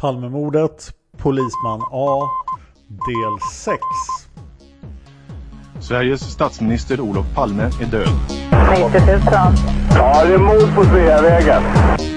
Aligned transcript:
Palmemordet, 0.00 0.92
Polisman 1.16 1.80
A, 1.92 2.28
del 2.88 3.40
6. 3.52 3.78
Sveriges 5.80 6.20
statsminister 6.20 7.00
Olof 7.00 7.26
Palme 7.34 7.62
är 7.62 7.86
död. 7.86 8.08
90 8.70 9.06
000. 9.06 9.20
Ja, 9.94 10.24
det 10.24 10.34
är 10.34 10.38
mord 10.38 10.74
på 10.74 10.84
Sveavägen. 10.84 11.62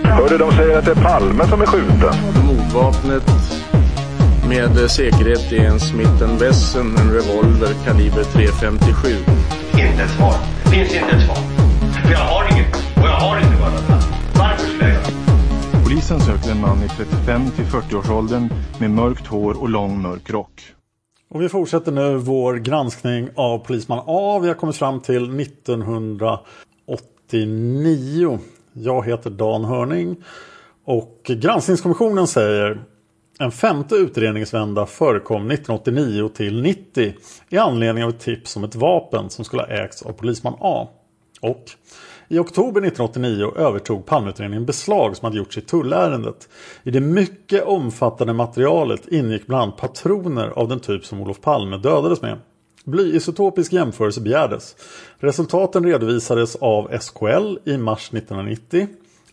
Hörde 0.04 0.38
de 0.38 0.52
säger 0.52 0.78
att 0.78 0.86
det 0.86 0.92
är 0.92 1.04
Palme 1.04 1.48
som 1.48 1.62
är 1.62 1.66
skjuten. 1.66 2.14
Mordvapnet 2.48 3.23
med 4.48 4.92
säkerhet 4.92 5.52
är 5.52 5.66
en 5.66 5.80
Smith 5.80 6.23
Wesson, 6.40 6.98
en 6.98 7.12
revolver 7.12 7.73
kaliber 7.86 8.23
.357. 8.23 9.18
Inte 9.72 10.04
ett 10.04 10.10
svar. 10.10 10.36
Det 10.64 10.70
finns 10.70 10.94
inte 10.94 11.16
ett 11.16 11.26
svar. 11.26 11.38
För 12.06 12.12
jag 12.12 12.20
har 12.20 12.52
inget. 12.52 12.76
Och 12.76 13.08
jag 13.08 13.20
har 13.20 13.38
inte 13.38 13.62
varit 13.62 13.91
Polisen 16.02 16.20
söker 16.20 16.52
en 16.52 16.62
man 16.62 16.84
i 16.84 16.88
35 16.88 17.52
till 17.52 17.66
40-årsåldern 17.66 18.50
med 18.80 18.92
mörkt 18.92 19.28
hår 19.28 19.62
och 19.62 19.70
lång 19.70 20.02
mörk 20.02 20.30
rock. 20.30 20.62
Och 21.30 21.42
vi 21.42 21.50
fortsätter 21.50 21.92
nu 21.92 22.17
vår 22.17 22.56
granskning 22.56 23.30
av 23.36 23.60
Polisman 23.60 24.04
A. 24.08 24.40
Vi 24.40 24.48
har 24.48 24.56
kommit 24.56 24.76
fram 24.76 25.00
till 25.00 25.40
1989. 25.40 28.40
Jag 28.73 29.06
heter 29.06 29.30
Dan 29.30 29.66
Hörning. 29.66 30.16
Och 30.86 31.22
granskningskommissionen 31.26 32.28
säger 32.28 32.84
en 33.40 33.52
femte 33.52 33.95
utredningsvända 33.95 34.86
förekom 34.86 35.52
1989 35.52 36.30
till 36.36 36.61
90 36.61 37.14
i 37.50 37.58
anledning 37.58 38.04
av 38.04 38.10
ett 38.10 38.20
tips 38.20 38.56
om 38.56 38.64
ett 38.64 38.76
vapen 38.76 39.30
som 39.30 39.45
skulle 39.45 39.61
ha 39.61 39.70
ägts 39.70 40.02
av 40.02 40.11
polisman 40.11 40.56
A. 40.60 40.88
Och 41.42 41.72
i 42.28 42.40
oktober 42.40 42.82
1989 42.82 43.54
övertog 43.56 44.06
Palmeutredningen 44.06 44.66
beslag 44.66 45.18
som 45.18 45.26
hade 45.26 45.38
gjorts 45.38 45.58
i 45.58 45.62
tullärendet. 45.62 46.50
I 46.84 46.92
det 46.92 47.00
mycket 47.00 47.64
omfattande 47.64 48.34
materialet 48.34 49.08
ingick 49.08 49.48
bland 49.48 49.64
annat 49.64 49.78
patroner 49.78 50.48
av 50.48 50.68
den 50.68 50.80
typ 50.80 51.06
som 51.06 51.22
Olof 51.22 51.42
Palme 51.42 51.78
dödades 51.78 52.22
med. 52.22 52.38
Blyisotopisk 52.84 53.74
jämförelse 53.74 54.22
begärdes. 54.22 54.76
Resultaten 55.20 55.86
redovisades 55.86 56.56
av 56.56 56.98
SKL 57.00 57.58
i 57.66 57.78
mars 57.78 58.10
1990. 58.14 58.88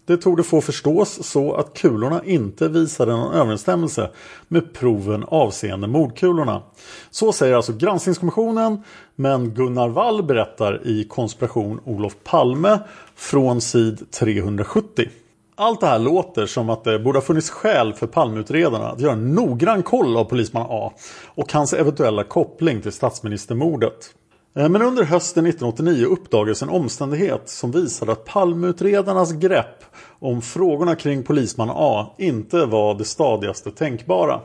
Det 0.06 0.16
tog 0.16 0.36
det 0.36 0.42
få 0.42 0.60
förstås 0.60 1.18
så 1.22 1.54
att 1.54 1.78
kulorna 1.78 2.24
inte 2.24 2.68
visade 2.68 3.12
någon 3.12 3.34
överensstämmelse 3.34 4.10
med 4.48 4.74
proven 4.74 5.24
avseende 5.28 5.86
mordkulorna. 5.86 6.62
Så 7.10 7.32
säger 7.32 7.54
alltså 7.54 7.72
granskningskommissionen 7.72 8.82
men 9.20 9.54
Gunnar 9.54 9.88
Wall 9.88 10.22
berättar 10.22 10.86
i 10.86 11.04
Konspiration 11.04 11.80
Olof 11.84 12.16
Palme 12.24 12.78
från 13.14 13.60
sid 13.60 14.10
370. 14.10 15.08
Allt 15.54 15.80
det 15.80 15.86
här 15.86 15.98
låter 15.98 16.46
som 16.46 16.70
att 16.70 16.84
det 16.84 16.98
borde 16.98 17.18
ha 17.18 17.24
funnits 17.24 17.50
skäl 17.50 17.92
för 17.92 18.06
Palmeutredarna 18.06 18.88
att 18.88 19.00
göra 19.00 19.12
en 19.12 19.34
noggrann 19.34 19.82
koll 19.82 20.16
av 20.16 20.24
polisman 20.24 20.66
A 20.68 20.92
och 21.26 21.52
hans 21.52 21.72
eventuella 21.72 22.24
koppling 22.24 22.82
till 22.82 22.92
statsministermordet. 22.92 24.14
Eh, 24.56 24.68
men 24.68 24.82
under 24.82 25.04
hösten 25.04 25.46
1989 25.46 26.06
uppdagades 26.06 26.62
en 26.62 26.68
omständighet 26.68 27.48
som 27.48 27.70
visade 27.70 28.12
att 28.12 28.24
Palmeutredarnas 28.24 29.32
grepp 29.32 29.84
om 30.18 30.42
frågorna 30.42 30.94
kring 30.94 31.22
polisman 31.22 31.70
A 31.72 32.14
inte 32.18 32.66
var 32.66 32.94
det 32.94 33.04
stadigaste 33.04 33.70
tänkbara. 33.70 34.40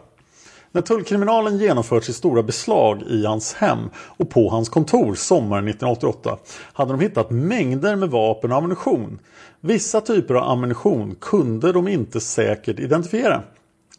När 0.75 0.81
tullkriminalen 0.81 1.57
genomfört 1.57 2.03
sitt 2.03 2.15
stora 2.15 2.43
beslag 2.43 3.01
i 3.01 3.25
hans 3.25 3.53
hem 3.53 3.79
och 3.95 4.29
på 4.29 4.49
hans 4.49 4.69
kontor 4.69 5.15
sommaren 5.15 5.67
1988 5.67 6.37
hade 6.73 6.93
de 6.93 6.99
hittat 6.99 7.31
mängder 7.31 7.95
med 7.95 8.09
vapen 8.09 8.51
och 8.51 8.57
ammunition. 8.57 9.19
Vissa 9.61 10.01
typer 10.01 10.33
av 10.33 10.49
ammunition 10.49 11.15
kunde 11.21 11.71
de 11.71 11.87
inte 11.87 12.19
säkert 12.19 12.79
identifiera. 12.79 13.43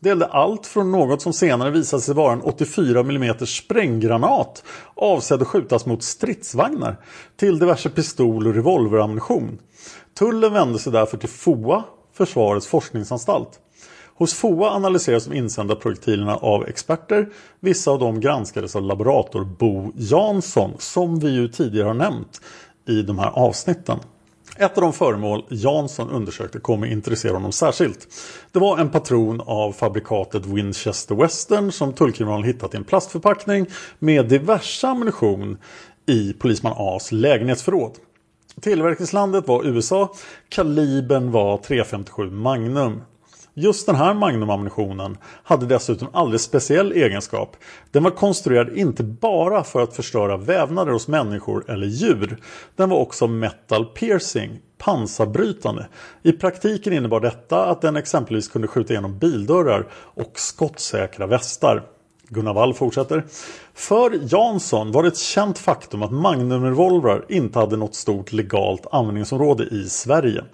Det 0.00 0.08
gällde 0.08 0.26
allt 0.26 0.66
från 0.66 0.92
något 0.92 1.22
som 1.22 1.32
senare 1.32 1.70
visade 1.70 2.02
sig 2.02 2.14
vara 2.14 2.32
en 2.32 2.42
84 2.42 3.00
mm 3.00 3.46
spränggranat 3.46 4.64
avsedd 4.94 5.42
att 5.42 5.48
skjutas 5.48 5.86
mot 5.86 6.02
stridsvagnar 6.02 6.96
till 7.36 7.58
diverse 7.58 7.90
pistol 7.90 8.46
och 8.46 8.54
revolverammunition. 8.54 9.58
Tullen 10.18 10.52
vände 10.52 10.78
sig 10.78 10.92
därför 10.92 11.16
till 11.16 11.28
FOA, 11.28 11.84
Försvarets 12.12 12.66
forskningsanstalt. 12.66 13.60
Hos 14.16 14.34
FOA 14.34 14.70
analyseras 14.70 15.24
de 15.24 15.36
insända 15.36 15.76
projektilerna 15.76 16.36
av 16.36 16.68
experter. 16.68 17.28
Vissa 17.60 17.90
av 17.90 17.98
dem 17.98 18.20
granskades 18.20 18.76
av 18.76 18.82
laborator 18.82 19.44
Bo 19.44 19.92
Jansson 19.96 20.72
som 20.78 21.18
vi 21.18 21.30
ju 21.30 21.48
tidigare 21.48 21.86
har 21.86 21.94
nämnt 21.94 22.40
i 22.88 23.02
de 23.02 23.18
här 23.18 23.30
avsnitten. 23.30 23.98
Ett 24.56 24.78
av 24.78 24.82
de 24.82 24.92
föremål 24.92 25.44
Jansson 25.48 26.10
undersökte 26.10 26.58
kommer 26.58 26.86
intressera 26.86 27.32
honom 27.32 27.52
särskilt. 27.52 28.08
Det 28.52 28.58
var 28.58 28.78
en 28.78 28.90
patron 28.90 29.40
av 29.46 29.72
fabrikatet 29.72 30.46
Winchester 30.46 31.14
Western 31.14 31.72
som 31.72 31.92
tullkriminalen 31.92 32.44
hittat 32.44 32.74
i 32.74 32.76
en 32.76 32.84
plastförpackning 32.84 33.66
med 33.98 34.28
diverse 34.28 34.88
ammunition 34.88 35.58
i 36.06 36.32
polisman 36.32 36.72
A's 36.72 37.12
lägenhetsförråd. 37.14 37.92
Tillverkningslandet 38.60 39.48
var 39.48 39.64
USA, 39.64 40.14
kalibern 40.48 41.30
var 41.30 41.58
.357 41.58 42.30
Magnum. 42.30 43.00
Just 43.56 43.86
den 43.86 43.94
här 43.94 44.14
Magnum-ammunitionen 44.14 45.18
hade 45.42 45.66
dessutom 45.66 46.08
alldeles 46.12 46.42
speciell 46.42 46.92
egenskap. 46.92 47.56
Den 47.90 48.02
var 48.02 48.10
konstruerad 48.10 48.76
inte 48.76 49.02
bara 49.04 49.64
för 49.64 49.82
att 49.82 49.96
förstöra 49.96 50.36
vävnader 50.36 50.92
hos 50.92 51.08
människor 51.08 51.70
eller 51.70 51.86
djur. 51.86 52.38
Den 52.76 52.90
var 52.90 52.98
också 52.98 53.26
metal 53.26 53.84
piercing, 53.84 54.60
pansarbrytande. 54.78 55.86
I 56.22 56.32
praktiken 56.32 56.92
innebar 56.92 57.20
detta 57.20 57.66
att 57.66 57.80
den 57.80 57.96
exempelvis 57.96 58.48
kunde 58.48 58.68
skjuta 58.68 58.92
igenom 58.92 59.18
bildörrar 59.18 59.86
och 59.92 60.32
skottsäkra 60.34 61.26
västar. 61.26 61.93
Gunnar 62.34 62.54
Wall 62.54 62.74
fortsätter. 62.74 63.24
För 63.74 64.34
Jansson 64.34 64.92
var 64.92 65.02
det 65.02 65.08
ett 65.08 65.18
känt 65.18 65.58
faktum 65.58 66.02
att 66.02 66.12
Magnumrevolvrar 66.12 67.24
inte 67.28 67.58
hade 67.58 67.76
något 67.76 67.94
stort 67.94 68.32
legalt 68.32 68.86
användningsområde 68.92 69.64
i 69.64 69.88
Sverige. 69.88 70.44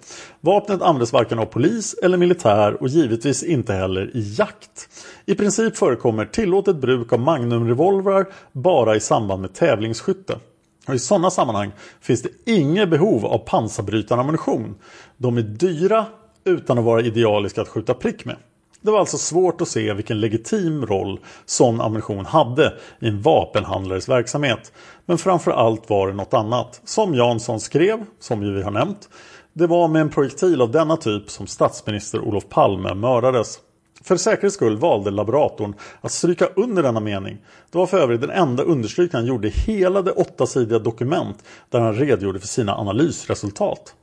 Vapnet 0.41 0.81
användes 0.81 1.13
varken 1.13 1.39
av 1.39 1.45
polis 1.45 1.93
eller 2.03 2.17
militär 2.17 2.81
och 2.81 2.87
givetvis 2.87 3.43
inte 3.43 3.73
heller 3.73 4.11
i 4.13 4.35
jakt. 4.37 4.89
I 5.25 5.35
princip 5.35 5.77
förekommer 5.77 6.25
tillåtet 6.25 6.75
bruk 6.75 7.13
av 7.13 7.19
Magnumrevolvrar 7.19 8.25
bara 8.51 8.95
i 8.95 8.99
samband 8.99 9.41
med 9.41 9.53
tävlingsskytte. 9.53 10.39
Och 10.87 10.95
I 10.95 10.99
sådana 10.99 11.29
sammanhang 11.29 11.71
finns 12.01 12.21
det 12.21 12.29
inget 12.45 12.89
behov 12.89 13.25
av 13.25 13.37
pansarbrytande 13.37 14.21
ammunition. 14.21 14.75
De 15.17 15.37
är 15.37 15.41
dyra 15.41 16.05
utan 16.43 16.77
att 16.77 16.83
vara 16.83 17.01
idealiska 17.01 17.61
att 17.61 17.67
skjuta 17.67 17.93
prick 17.93 18.25
med. 18.25 18.35
Det 18.81 18.91
var 18.91 18.99
alltså 18.99 19.17
svårt 19.17 19.61
att 19.61 19.67
se 19.67 19.93
vilken 19.93 20.19
legitim 20.19 20.85
roll 20.85 21.19
sån 21.45 21.81
ammunition 21.81 22.25
hade 22.25 22.73
i 22.99 23.07
en 23.07 23.21
vapenhandlares 23.21 24.09
verksamhet. 24.09 24.71
Men 25.05 25.17
framförallt 25.17 25.89
var 25.89 26.07
det 26.07 26.13
något 26.13 26.33
annat. 26.33 26.81
Som 26.85 27.15
Jansson 27.15 27.59
skrev, 27.59 28.05
som 28.19 28.43
ju 28.43 28.53
vi 28.53 28.63
har 28.63 28.71
nämnt. 28.71 29.09
Det 29.53 29.67
var 29.67 29.87
med 29.87 30.01
en 30.01 30.09
projektil 30.09 30.61
av 30.61 30.71
denna 30.71 30.97
typ 30.97 31.29
som 31.29 31.47
statsminister 31.47 32.19
Olof 32.19 32.49
Palme 32.49 32.93
mördades. 32.93 33.59
För 34.03 34.17
säkerhets 34.17 34.55
skull 34.55 34.77
valde 34.77 35.11
laboratorn 35.11 35.75
att 36.01 36.11
stryka 36.11 36.45
under 36.55 36.83
denna 36.83 36.99
mening. 36.99 37.37
Det 37.71 37.77
var 37.77 37.87
för 37.87 37.99
övrigt 37.99 38.21
den 38.21 38.29
enda 38.29 38.63
understrykning 38.63 39.19
han 39.19 39.27
gjorde 39.27 39.47
i 39.47 39.51
hela 39.51 40.01
det 40.01 40.11
åttasidiga 40.11 40.79
dokument 40.79 41.43
där 41.69 41.79
han 41.79 41.95
redogjorde 41.95 42.39
för 42.39 42.47
sina 42.47 42.75
analysresultat. 42.75 43.95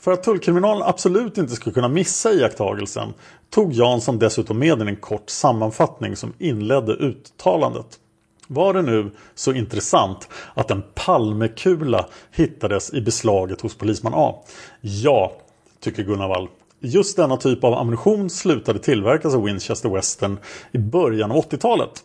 För 0.00 0.12
att 0.12 0.22
tullkriminalen 0.22 0.82
absolut 0.82 1.38
inte 1.38 1.54
skulle 1.54 1.74
kunna 1.74 1.88
missa 1.88 2.32
iakttagelsen 2.32 3.14
tog 3.50 3.72
Jansson 3.72 4.18
dessutom 4.18 4.58
med 4.58 4.82
en 4.82 4.96
kort 4.96 5.30
sammanfattning 5.30 6.16
som 6.16 6.32
inledde 6.38 6.92
uttalandet. 6.92 7.98
Var 8.46 8.74
det 8.74 8.82
nu 8.82 9.10
så 9.34 9.52
intressant 9.52 10.28
att 10.54 10.70
en 10.70 10.82
Palmekula 10.94 12.06
hittades 12.32 12.94
i 12.94 13.00
beslaget 13.00 13.60
hos 13.60 13.74
polisman 13.74 14.12
A? 14.16 14.34
Ja, 14.80 15.32
tycker 15.80 16.02
Gunnar 16.02 16.28
Wall. 16.28 16.48
Just 16.80 17.16
denna 17.16 17.36
typ 17.36 17.64
av 17.64 17.74
ammunition 17.74 18.30
slutade 18.30 18.78
tillverkas 18.78 19.34
av 19.34 19.42
Winchester 19.42 19.88
Western 19.88 20.38
i 20.72 20.78
början 20.78 21.30
av 21.30 21.36
80-talet. 21.36 22.04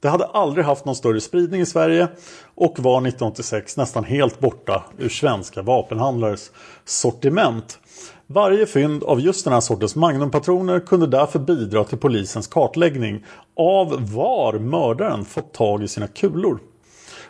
Det 0.00 0.08
hade 0.08 0.24
aldrig 0.24 0.64
haft 0.64 0.84
någon 0.84 0.96
större 0.96 1.20
spridning 1.20 1.60
i 1.60 1.66
Sverige 1.66 2.08
och 2.54 2.78
var 2.78 2.98
1986 2.98 3.76
nästan 3.76 4.04
helt 4.04 4.40
borta 4.40 4.84
ur 4.98 5.08
svenska 5.08 5.62
vapenhandlares 5.62 6.50
sortiment. 6.84 7.78
Varje 8.26 8.66
fynd 8.66 9.02
av 9.02 9.20
just 9.20 9.44
den 9.44 9.52
här 9.52 9.60
sortens 9.60 9.96
magnumpatroner 9.96 10.80
kunde 10.80 11.06
därför 11.06 11.38
bidra 11.38 11.84
till 11.84 11.98
polisens 11.98 12.46
kartläggning 12.46 13.24
av 13.56 14.12
var 14.12 14.58
mördaren 14.58 15.24
fått 15.24 15.52
tag 15.52 15.82
i 15.82 15.88
sina 15.88 16.06
kulor. 16.06 16.58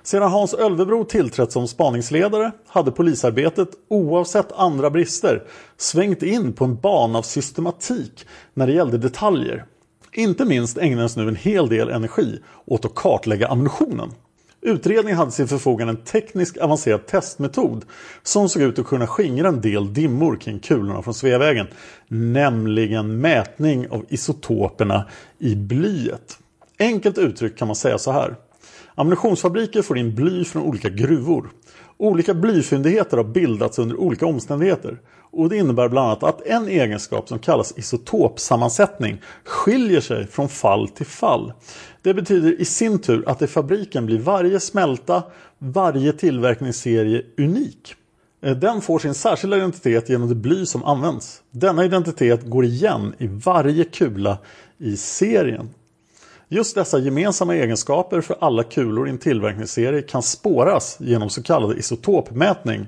Sedan 0.03 0.31
Hans 0.31 0.55
Ölvebro 0.55 1.05
tillträtt 1.05 1.53
som 1.53 1.69
spaningsledare 1.69 2.53
hade 2.67 2.91
polisarbetet, 2.91 3.69
oavsett 3.89 4.53
andra 4.53 4.91
brister, 4.91 5.43
svängt 5.77 6.23
in 6.23 6.53
på 6.53 6.65
en 6.65 6.77
bana 6.77 7.19
av 7.19 7.23
systematik 7.23 8.27
när 8.55 8.67
det 8.67 8.73
gällde 8.73 8.99
detaljer. 8.99 9.65
Inte 10.13 10.45
minst 10.45 10.79
ägnades 10.79 11.17
nu 11.17 11.29
en 11.29 11.37
hel 11.37 11.69
del 11.69 11.89
energi 11.89 12.39
åt 12.65 12.85
att 12.85 12.95
kartlägga 12.95 13.49
ammunitionen. 13.49 14.11
Utredningen 14.63 15.19
hade 15.19 15.31
till 15.31 15.47
förfogande 15.47 15.93
en 15.93 16.05
teknisk 16.05 16.57
avancerad 16.57 17.07
testmetod 17.07 17.85
som 18.23 18.49
såg 18.49 18.63
ut 18.63 18.79
att 18.79 18.87
kunna 18.87 19.07
skingra 19.07 19.49
en 19.49 19.61
del 19.61 19.95
dimmor 19.95 20.37
kring 20.37 20.59
kulorna 20.59 21.03
från 21.03 21.15
Sveavägen. 21.15 21.67
Nämligen 22.09 23.21
mätning 23.21 23.89
av 23.89 24.05
isotoperna 24.09 25.07
i 25.39 25.55
blyet. 25.57 26.39
Enkelt 26.79 27.19
uttryckt 27.19 27.59
kan 27.59 27.69
man 27.69 27.77
säga 27.77 27.99
så 27.99 28.13
här. 28.13 28.37
Ammunitionsfabriker 28.95 29.83
får 29.83 29.99
in 29.99 30.15
bly 30.15 30.45
från 30.45 30.63
olika 30.63 30.89
gruvor. 30.89 31.51
Olika 31.97 32.35
blyfyndigheter 32.35 33.17
har 33.17 33.25
bildats 33.25 33.79
under 33.79 33.97
olika 33.97 34.27
omständigheter. 34.27 34.99
Och 35.33 35.49
det 35.49 35.57
innebär 35.57 35.89
bland 35.89 36.07
annat 36.07 36.23
att 36.23 36.47
en 36.47 36.69
egenskap 36.69 37.29
som 37.29 37.39
kallas 37.39 37.79
isotopsammansättning 37.79 39.23
skiljer 39.45 40.01
sig 40.01 40.27
från 40.27 40.49
fall 40.49 40.89
till 40.89 41.07
fall. 41.07 41.53
Det 42.03 42.15
betyder 42.15 42.61
i 42.61 42.65
sin 42.65 42.99
tur 42.99 43.29
att 43.29 43.43
i 43.43 43.47
fabriken 43.47 44.07
blir 44.07 44.19
varje 44.19 44.61
smälta, 44.61 45.23
varje 45.59 46.13
tillverkningsserie 46.13 47.23
unik. 47.39 47.95
Eh, 48.43 48.57
den 48.57 48.81
får 48.81 48.99
sin 48.99 49.15
särskilda 49.15 49.57
identitet 49.57 50.09
genom 50.09 50.29
det 50.29 50.35
bly 50.35 50.67
som 50.67 50.85
används. 50.85 51.43
Denna 51.51 51.85
identitet 51.85 52.43
går 52.45 52.65
igen 52.65 53.15
i 53.19 53.27
varje 53.27 53.85
kula 53.85 54.39
i 54.79 54.97
serien. 54.97 55.71
Just 56.53 56.75
dessa 56.75 56.99
gemensamma 56.99 57.55
egenskaper 57.55 58.21
för 58.21 58.37
alla 58.41 58.63
kulor 58.63 59.07
i 59.07 59.11
en 59.11 59.19
tillverkningsserie 59.19 60.03
kan 60.03 60.23
spåras 60.23 60.97
genom 61.01 61.31
så 61.31 61.43
kallad 61.43 61.79
isotopmätning. 61.79 62.87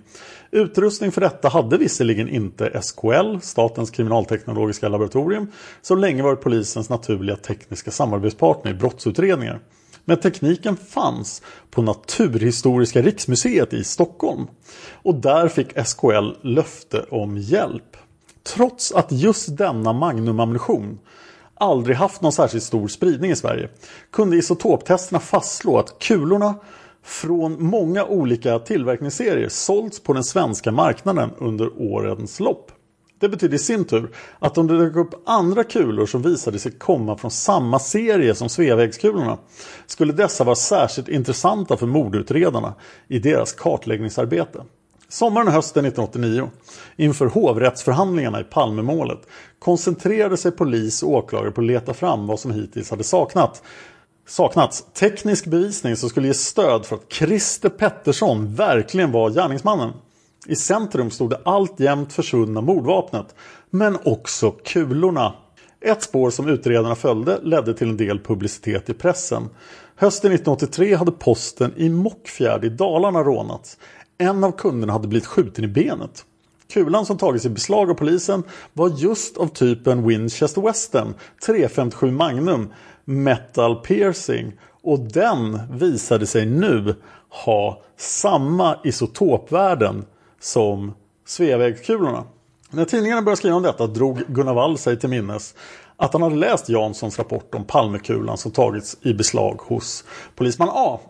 Utrustning 0.51 1.13
för 1.13 1.21
detta 1.21 1.49
hade 1.49 1.79
visserligen 1.79 2.29
inte 2.29 2.83
SKL, 2.83 3.39
Statens 3.43 3.91
kriminalteknologiska 3.91 4.89
laboratorium, 4.89 5.51
som 5.83 5.99
länge 5.99 6.23
varit 6.23 6.41
polisens 6.41 6.89
naturliga 6.89 7.37
tekniska 7.37 7.91
samarbetspartner 7.91 8.71
i 8.71 8.75
brottsutredningar. 8.75 9.61
Men 10.05 10.21
tekniken 10.21 10.77
fanns 10.77 11.43
på 11.71 11.83
Naturhistoriska 11.83 13.03
riksmuseet 13.03 13.73
i 13.73 13.85
Stockholm. 13.85 14.47
Och 14.93 15.15
där 15.15 15.49
fick 15.49 15.87
SKL 15.87 16.31
löfte 16.43 17.05
om 17.11 17.39
hjälp. 17.39 17.97
Trots 18.43 18.93
att 18.93 19.13
just 19.13 19.57
denna 19.57 19.93
magnumammunition 19.93 20.99
aldrig 21.63 21.97
haft 21.97 22.23
någon 22.23 22.33
särskilt 22.33 22.65
stor 22.65 22.89
spridning 22.89 23.31
i 23.31 23.37
Sverige 23.37 23.69
kunde 24.13 24.37
isotoptesterna 24.37 25.21
fastslå 25.21 25.79
att 25.79 25.99
kulorna 25.99 26.55
från 27.05 27.65
många 27.65 28.05
olika 28.05 28.59
tillverkningsserier 28.59 29.49
sålts 29.49 30.01
på 30.01 30.13
den 30.13 30.25
svenska 30.25 30.73
marknaden 30.73 31.31
under 31.39 31.83
årens 31.83 32.41
lopp. 32.41 32.73
Det 33.21 33.29
betyder 33.29 33.55
i 33.55 33.59
sin 33.59 33.85
tur 33.85 34.11
att 34.39 34.59
om 34.59 34.67
det 34.67 34.79
dök 34.79 34.97
upp 34.97 35.23
andra 35.27 35.65
kulor 35.65 36.07
som 36.07 36.23
visade 36.23 36.59
sig 36.59 36.73
komma 36.73 37.17
från 37.17 37.31
samma 37.31 37.79
serie 37.79 38.35
som 38.35 38.49
Sveavägskulorna 38.49 39.39
skulle 39.87 40.13
dessa 40.13 40.45
vara 40.45 40.57
särskilt 40.57 41.09
intressanta 41.09 41.77
för 41.77 41.87
mordutredarna 41.87 42.75
i 43.09 43.19
deras 43.19 43.53
kartläggningsarbete. 43.53 44.65
Sommaren 45.13 45.49
och 45.49 45.53
hösten 45.53 45.85
1989, 45.85 46.51
inför 46.97 47.27
hovrättsförhandlingarna 47.27 48.41
i 48.41 48.45
Palmemålet, 48.45 49.19
koncentrerade 49.59 50.37
sig 50.37 50.53
polis 50.53 51.03
och 51.03 51.11
åklagare 51.11 51.51
på 51.51 51.61
att 51.61 51.67
leta 51.67 51.95
fram 51.95 52.27
vad 52.27 52.41
som 52.41 52.51
hittills 52.51 52.91
hade 52.91 53.05
saknat. 53.05 53.63
saknats. 54.27 54.85
Teknisk 54.95 55.47
bevisning 55.47 55.97
som 55.97 56.09
skulle 56.09 56.27
ge 56.27 56.35
stöd 56.35 56.87
för 56.87 56.97
att 56.97 57.13
Christer 57.13 57.69
Pettersson 57.69 58.55
verkligen 58.55 59.13
var 59.13 59.31
gärningsmannen. 59.31 59.93
I 60.47 60.57
centrum 60.57 61.11
stod 61.11 61.31
det 61.31 61.41
alltjämt 61.45 62.13
försvunna 62.13 62.61
mordvapnet, 62.61 63.35
men 63.71 63.99
också 64.05 64.51
kulorna. 64.51 65.35
Ett 65.81 66.03
spår 66.03 66.31
som 66.31 66.49
utredarna 66.49 66.95
följde 66.95 67.39
ledde 67.43 67.75
till 67.75 67.89
en 67.89 67.97
del 67.97 68.19
publicitet 68.19 68.91
i 68.91 68.95
pressen. 68.95 69.49
Hösten 69.97 70.33
1983 70.33 70.95
hade 70.95 71.13
posten 71.13 71.73
i 71.77 71.89
Mockfjärd 71.89 72.65
i 72.65 72.69
Dalarna 72.69 73.23
rånats. 73.23 73.79
En 74.23 74.45
av 74.45 74.53
kunderna 74.53 74.93
hade 74.93 75.09
blivit 75.09 75.27
skjuten 75.27 75.65
i 75.65 75.69
benet. 75.69 76.25
Kulan 76.73 77.07
som 77.07 77.19
tagits 77.19 77.45
i 77.45 77.49
beslag 77.49 77.91
av 77.91 77.95
polisen 77.95 78.43
var 78.73 78.89
just 78.89 79.37
av 79.37 79.47
typen 79.47 80.07
Winchester 80.07 80.63
Western 80.63 81.15
357 81.47 82.11
Magnum 82.11 82.73
Metal 83.05 83.77
Piercing 83.77 84.53
och 84.83 85.01
den 85.01 85.59
visade 85.73 86.27
sig 86.27 86.47
nu 86.47 86.95
ha 87.45 87.83
samma 87.97 88.77
isotopvärden 88.85 90.05
som 90.41 90.93
Sveavägskulorna. 91.27 92.25
När 92.71 92.85
tidningarna 92.85 93.23
började 93.23 93.37
skriva 93.37 93.57
om 93.57 93.63
detta 93.63 93.87
drog 93.87 94.23
Gunnar 94.29 94.55
Wall 94.55 94.79
sig 94.79 94.99
till 94.99 95.09
minnes 95.09 95.55
att 96.03 96.13
han 96.13 96.23
hade 96.23 96.37
läst 96.37 96.69
Janssons 96.69 97.19
rapport 97.19 97.55
om 97.55 97.65
Palmekulan 97.65 98.39
som 98.39 98.53
tagits 98.53 98.97
i 99.03 99.15
beslag 99.15 99.61
hos 99.63 100.05
polisman 100.37 100.69
A. 100.73 101.01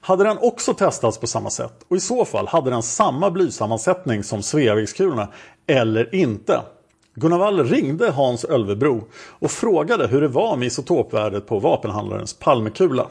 Hade 0.00 0.24
den 0.24 0.38
också 0.40 0.74
testats 0.74 1.18
på 1.18 1.26
samma 1.26 1.50
sätt? 1.50 1.84
Och 1.88 1.96
i 1.96 2.00
så 2.00 2.24
fall, 2.24 2.48
hade 2.48 2.70
den 2.70 2.82
samma 2.82 3.30
blysammansättning 3.30 4.24
som 4.24 4.42
Sveavägskulorna? 4.42 5.28
eller 5.66 6.14
inte? 6.14 6.62
Gunnar 7.14 7.38
Wall 7.38 7.64
ringde 7.64 8.10
Hans 8.10 8.44
Ölvebro 8.44 9.04
och 9.28 9.50
frågade 9.50 10.06
hur 10.06 10.20
det 10.20 10.28
var 10.28 10.56
med 10.56 10.66
isotopvärdet 10.66 11.46
på 11.46 11.58
vapenhandlarens 11.58 12.34
Palmekula. 12.34 13.06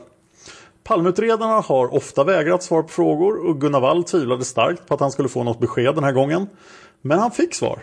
Palmeutredarna 0.84 1.60
har 1.62 1.96
ofta 1.96 2.24
vägrat 2.24 2.64
svar 2.64 2.82
på 2.82 2.90
frågor 2.90 3.48
och 3.48 3.62
Gunnar 3.62 3.80
Wall 3.80 4.04
tvivlade 4.04 4.46
starkt 4.46 4.88
på 4.88 4.94
att 4.94 5.00
han 5.00 5.12
skulle 5.12 5.30
få 5.30 5.44
något 5.44 5.60
besked 5.60 5.96
den 5.96 6.04
här 6.04 6.12
gången. 6.12 6.48
Men 7.02 7.20
han 7.20 7.32
fick 7.32 7.56
svar. 7.56 7.80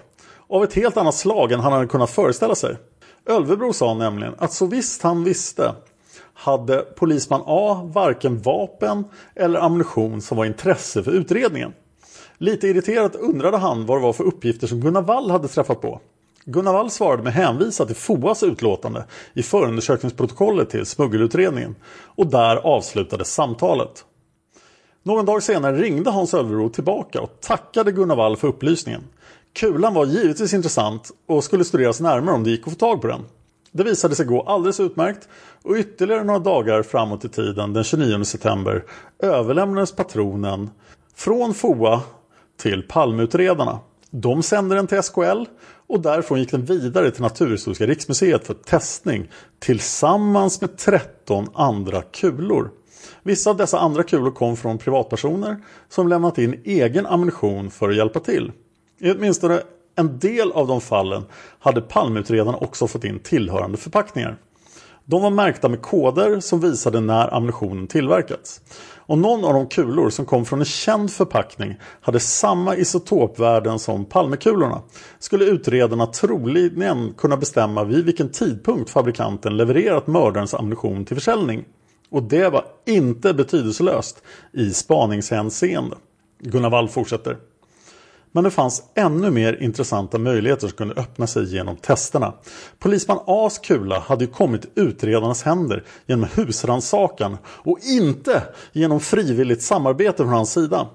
Av 0.49 0.65
ett 0.65 0.75
helt 0.75 0.97
annat 0.97 1.15
slag 1.15 1.53
än 1.53 1.61
han 1.61 1.73
hade 1.73 1.87
kunnat 1.87 2.11
föreställa 2.11 2.55
sig. 2.55 2.77
Ölvebro 3.27 3.73
sa 3.73 3.95
nämligen 3.95 4.35
att 4.39 4.53
så 4.53 4.67
visst 4.67 5.03
han 5.03 5.25
visste 5.25 5.75
hade 6.35 6.79
polisman 6.79 7.43
A 7.47 7.91
varken 7.95 8.43
vapen 8.43 9.05
eller 9.35 9.61
ammunition 9.61 10.21
som 10.21 10.37
var 10.37 10.45
intresse 10.45 11.03
för 11.03 11.11
utredningen. 11.11 11.73
Lite 12.39 12.69
irriterat 12.69 13.17
undrade 13.17 13.57
han 13.57 13.87
vad 13.87 13.99
det 13.99 14.03
var 14.03 14.13
för 14.13 14.25
uppgifter 14.25 14.67
som 14.67 14.81
Gunnar 14.81 15.03
Wall 15.03 15.31
hade 15.31 15.49
träffat 15.49 15.81
på. 15.81 16.01
Gunnar 16.45 16.73
Wall 16.73 16.91
svarade 16.91 17.23
med 17.23 17.33
hänvisa 17.33 17.87
till 17.87 17.97
FOAs 17.97 18.43
utlåtande 18.43 19.05
i 19.35 19.43
förundersökningsprotokollet 19.43 20.71
till 20.71 20.87
smuggelutredningen 20.87 21.75
och 21.93 22.27
där 22.27 22.57
avslutades 22.57 23.35
samtalet. 23.35 24.05
Någon 25.03 25.25
dag 25.25 25.43
senare 25.43 25.77
ringde 25.77 26.11
Hans 26.11 26.35
Ölvebro 26.35 26.69
tillbaka 26.69 27.21
och 27.21 27.41
tackade 27.41 27.93
Gunnar 27.93 28.17
Wall 28.17 28.37
för 28.37 28.49
upplysningen. 28.49 29.03
Kulan 29.57 29.95
var 29.95 30.07
givetvis 30.07 30.55
intressant 30.55 31.11
och 31.27 31.45
skulle 31.45 31.65
studeras 31.65 32.01
närmare 32.01 32.35
om 32.35 32.45
det 32.45 32.51
gick 32.51 32.67
att 32.67 32.73
få 32.73 32.79
tag 32.79 33.01
på 33.01 33.07
den. 33.09 33.21
Det 33.73 33.85
visade 33.85 34.15
sig 34.15 34.27
gå 34.27 34.43
alldeles 34.43 34.81
utmärkt 34.81 35.29
och 35.63 35.77
ytterligare 35.77 36.25
några 36.25 36.39
dagar 36.39 36.83
framåt 36.83 37.25
i 37.25 37.29
tiden 37.29 37.73
den 37.73 37.85
29 37.85 38.25
september 38.25 38.85
överlämnades 39.19 39.93
patronen 39.93 40.71
från 41.15 41.55
FOA 41.55 42.03
till 42.61 42.83
Palmeutredarna. 42.83 43.79
De 44.11 44.43
sände 44.43 44.75
den 44.75 44.87
till 44.87 45.03
SKL 45.03 45.45
och 45.87 46.01
därifrån 46.01 46.41
gick 46.41 46.51
den 46.51 46.65
vidare 46.65 47.11
till 47.11 47.23
Naturhistoriska 47.23 47.87
riksmuseet 47.87 48.47
för 48.47 48.55
testning 48.55 49.31
tillsammans 49.59 50.61
med 50.61 50.77
13 50.79 51.49
andra 51.55 52.03
kulor. 52.03 52.71
Vissa 53.23 53.51
av 53.51 53.57
dessa 53.57 53.79
andra 53.79 54.03
kulor 54.03 54.31
kom 54.31 54.57
från 54.57 54.79
privatpersoner 54.79 55.57
som 55.89 56.09
lämnat 56.09 56.39
in 56.39 56.61
egen 56.65 57.07
ammunition 57.07 57.71
för 57.71 57.89
att 57.89 57.97
hjälpa 57.97 58.21
till. 58.21 58.53
I 58.99 59.11
åtminstone 59.11 59.61
en 59.97 60.19
del 60.19 60.53
av 60.53 60.67
de 60.67 60.81
fallen 60.81 61.23
hade 61.59 61.81
Palmeutredarna 61.81 62.59
också 62.59 62.87
fått 62.87 63.05
in 63.05 63.19
tillhörande 63.19 63.77
förpackningar. 63.79 64.39
De 65.05 65.23
var 65.23 65.31
märkta 65.31 65.69
med 65.69 65.83
koder 65.83 66.41
som 66.41 66.61
visade 66.61 67.01
när 67.01 67.35
ammunitionen 67.35 67.87
tillverkats. 67.87 68.61
Och 68.97 69.19
någon 69.19 69.45
av 69.45 69.55
de 69.55 69.67
kulor 69.67 70.11
som 70.11 70.27
kom 70.27 70.45
från 70.45 70.59
en 70.59 70.65
känd 70.65 71.11
förpackning 71.11 71.77
hade 72.01 72.21
samma 72.21 72.77
isotopvärden 72.77 73.79
som 73.79 74.05
Palmekulorna 74.05 74.83
skulle 75.19 75.45
utredarna 75.45 76.07
troligen 76.07 77.15
kunna 77.17 77.37
bestämma 77.37 77.85
vid 77.85 78.05
vilken 78.05 78.29
tidpunkt 78.29 78.91
fabrikanten 78.91 79.57
levererat 79.57 80.07
mördarens 80.07 80.55
ammunition 80.55 81.05
till 81.05 81.17
försäljning. 81.17 81.65
Och 82.11 82.23
det 82.23 82.49
var 82.49 82.65
inte 82.87 83.35
betydelselöst 83.35 84.23
i 84.53 84.71
spaningshänseende. 84.71 85.97
Gunnar 86.41 86.71
Wall 86.71 86.89
fortsätter. 86.89 87.37
Men 88.33 88.45
det 88.45 88.51
fanns 88.51 88.83
ännu 88.95 89.31
mer 89.31 89.63
intressanta 89.63 90.19
möjligheter 90.19 90.69
som 90.69 90.77
kunde 90.77 90.95
öppna 90.95 91.27
sig 91.27 91.55
genom 91.55 91.77
testerna. 91.77 92.35
Polisman 92.79 93.19
A's 93.27 93.61
kula 93.63 93.99
hade 93.99 94.25
ju 94.25 94.31
kommit 94.31 94.65
i 94.65 94.69
utredarnas 94.75 95.43
händer 95.43 95.85
genom 96.07 96.29
husransakan 96.35 97.39
och 97.47 97.79
inte 97.83 98.43
genom 98.73 99.01
frivilligt 99.01 99.63
samarbete 99.63 100.17
från 100.17 100.29
hans 100.29 100.53
sida. 100.53 100.89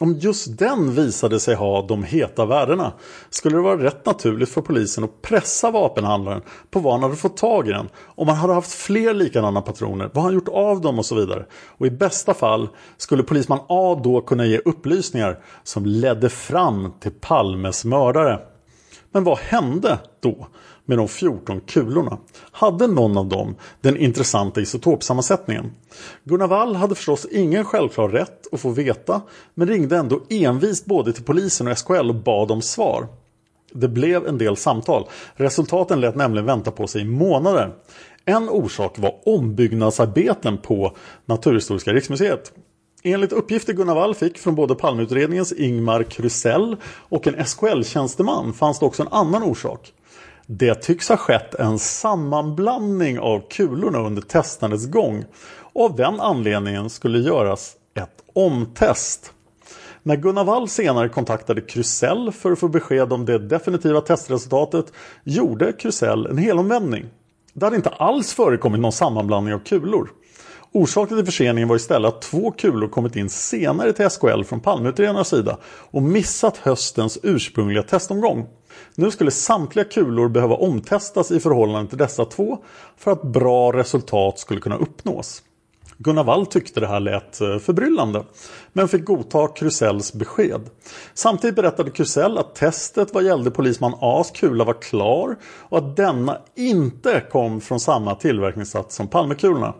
Om 0.00 0.18
just 0.18 0.58
den 0.58 0.94
visade 0.94 1.40
sig 1.40 1.54
ha 1.54 1.86
de 1.86 2.04
heta 2.04 2.46
värdena 2.46 2.92
skulle 3.30 3.56
det 3.56 3.62
vara 3.62 3.82
rätt 3.82 4.06
naturligt 4.06 4.48
för 4.48 4.60
polisen 4.60 5.04
att 5.04 5.22
pressa 5.22 5.70
vapenhandlaren 5.70 6.42
på 6.70 6.80
vad 6.80 6.92
han 6.92 7.02
hade 7.02 7.16
fått 7.16 7.36
tag 7.36 7.68
i 7.68 7.70
den. 7.70 7.88
Om 8.04 8.28
han 8.28 8.36
hade 8.36 8.54
haft 8.54 8.72
fler 8.72 9.14
likadana 9.14 9.62
patroner, 9.62 10.10
vad 10.14 10.24
han 10.24 10.34
gjort 10.34 10.48
av 10.48 10.80
dem 10.80 10.98
och 10.98 11.06
så 11.06 11.14
vidare. 11.14 11.46
Och 11.78 11.86
i 11.86 11.90
bästa 11.90 12.34
fall 12.34 12.68
skulle 12.96 13.22
polisman 13.22 13.60
A 13.68 14.00
då 14.04 14.20
kunna 14.20 14.46
ge 14.46 14.58
upplysningar 14.64 15.38
som 15.62 15.86
ledde 15.86 16.28
fram 16.28 16.92
till 17.00 17.12
Palmes 17.20 17.84
mördare. 17.84 18.40
Men 19.14 19.24
vad 19.24 19.38
hände 19.38 19.98
då 20.20 20.46
med 20.84 20.98
de 20.98 21.08
14 21.08 21.60
kulorna? 21.60 22.18
Hade 22.52 22.86
någon 22.86 23.16
av 23.16 23.28
dem 23.28 23.56
den 23.80 23.96
intressanta 23.96 24.60
isotopsammansättningen? 24.60 25.72
Gunnar 26.24 26.48
Wall 26.48 26.76
hade 26.76 26.94
förstås 26.94 27.26
ingen 27.30 27.64
självklar 27.64 28.08
rätt 28.08 28.54
att 28.54 28.60
få 28.60 28.70
veta 28.70 29.22
men 29.54 29.68
ringde 29.68 29.96
ändå 29.96 30.20
envist 30.30 30.86
både 30.86 31.12
till 31.12 31.24
polisen 31.24 31.68
och 31.68 31.78
SKL 31.78 32.08
och 32.08 32.14
bad 32.14 32.50
om 32.50 32.62
svar. 32.62 33.08
Det 33.72 33.88
blev 33.88 34.26
en 34.26 34.38
del 34.38 34.56
samtal. 34.56 35.08
Resultaten 35.34 36.00
lät 36.00 36.14
nämligen 36.14 36.46
vänta 36.46 36.70
på 36.70 36.86
sig 36.86 37.02
i 37.02 37.04
månader. 37.04 37.74
En 38.24 38.48
orsak 38.48 38.98
var 38.98 39.14
ombyggnadsarbeten 39.28 40.58
på 40.58 40.96
Naturhistoriska 41.26 41.92
riksmuseet. 41.92 42.52
Enligt 43.06 43.32
uppgifter 43.32 43.72
Gunnar 43.72 43.94
Wall 43.94 44.14
fick 44.14 44.38
från 44.38 44.54
både 44.54 44.74
Palmeutredningens 44.74 45.52
Ingmar 45.52 46.02
Krusell 46.02 46.76
och 46.84 47.26
en 47.26 47.44
SKL-tjänsteman 47.46 48.52
fanns 48.52 48.78
det 48.78 48.86
också 48.86 49.02
en 49.02 49.08
annan 49.08 49.42
orsak. 49.42 49.92
Det 50.46 50.74
tycks 50.74 51.08
ha 51.08 51.16
skett 51.16 51.54
en 51.54 51.78
sammanblandning 51.78 53.18
av 53.18 53.48
kulorna 53.50 53.98
under 53.98 54.22
testandets 54.22 54.86
gång 54.86 55.24
och 55.72 55.84
av 55.84 55.96
den 55.96 56.20
anledningen 56.20 56.90
skulle 56.90 57.18
göras 57.18 57.76
ett 57.94 58.24
omtest. 58.32 59.32
När 60.02 60.16
Gunnar 60.16 60.44
Wall 60.44 60.68
senare 60.68 61.08
kontaktade 61.08 61.60
Krusell 61.60 62.32
för 62.32 62.52
att 62.52 62.58
få 62.58 62.68
besked 62.68 63.12
om 63.12 63.24
det 63.24 63.38
definitiva 63.38 64.00
testresultatet 64.00 64.92
gjorde 65.24 65.72
Krusell 65.72 66.26
en 66.26 66.38
helomvändning. 66.38 67.06
Det 67.52 67.66
hade 67.66 67.76
inte 67.76 67.90
alls 67.90 68.34
förekommit 68.34 68.80
någon 68.80 68.92
sammanblandning 68.92 69.54
av 69.54 69.58
kulor. 69.58 70.10
Orsaken 70.76 71.16
till 71.16 71.26
förseningen 71.26 71.68
var 71.68 71.76
istället 71.76 72.14
att 72.14 72.22
två 72.22 72.50
kulor 72.50 72.88
kommit 72.88 73.16
in 73.16 73.30
senare 73.30 73.92
till 73.92 74.10
SKL 74.10 74.42
från 74.42 74.60
Palmeutredarnas 74.60 75.28
sida 75.28 75.58
och 75.66 76.02
missat 76.02 76.56
höstens 76.56 77.18
ursprungliga 77.22 77.82
testomgång. 77.82 78.46
Nu 78.94 79.10
skulle 79.10 79.30
samtliga 79.30 79.84
kulor 79.84 80.28
behöva 80.28 80.54
omtestas 80.54 81.30
i 81.30 81.40
förhållande 81.40 81.88
till 81.88 81.98
dessa 81.98 82.24
två 82.24 82.58
för 82.96 83.10
att 83.10 83.22
bra 83.22 83.72
resultat 83.72 84.38
skulle 84.38 84.60
kunna 84.60 84.76
uppnås. 84.76 85.42
Gunnar 85.98 86.24
Wall 86.24 86.46
tyckte 86.46 86.80
det 86.80 86.86
här 86.86 87.00
lät 87.00 87.40
eh, 87.40 87.58
förbryllande 87.58 88.24
men 88.72 88.88
fick 88.88 89.04
godta 89.04 89.48
Krusells 89.48 90.12
besked. 90.12 90.70
Samtidigt 91.14 91.56
berättade 91.56 91.90
Krusell 91.90 92.38
att 92.38 92.54
testet 92.54 93.14
vad 93.14 93.24
gällde 93.24 93.50
polisman 93.50 93.94
A's 93.94 94.34
kula 94.34 94.64
var 94.64 94.82
klar 94.82 95.36
och 95.44 95.78
att 95.78 95.96
denna 95.96 96.38
inte 96.56 97.24
kom 97.30 97.60
från 97.60 97.80
samma 97.80 98.14
tillverkningssats 98.14 98.96
som 98.96 99.08
Palmekulorna. 99.08 99.74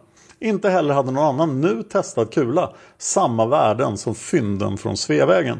Inte 0.44 0.70
heller 0.70 0.94
hade 0.94 1.10
någon 1.10 1.24
annan 1.24 1.60
nu 1.60 1.82
testad 1.82 2.30
kula 2.30 2.72
samma 2.98 3.46
värden 3.46 3.98
som 3.98 4.14
fynden 4.14 4.78
från 4.78 4.96
Sveavägen. 4.96 5.58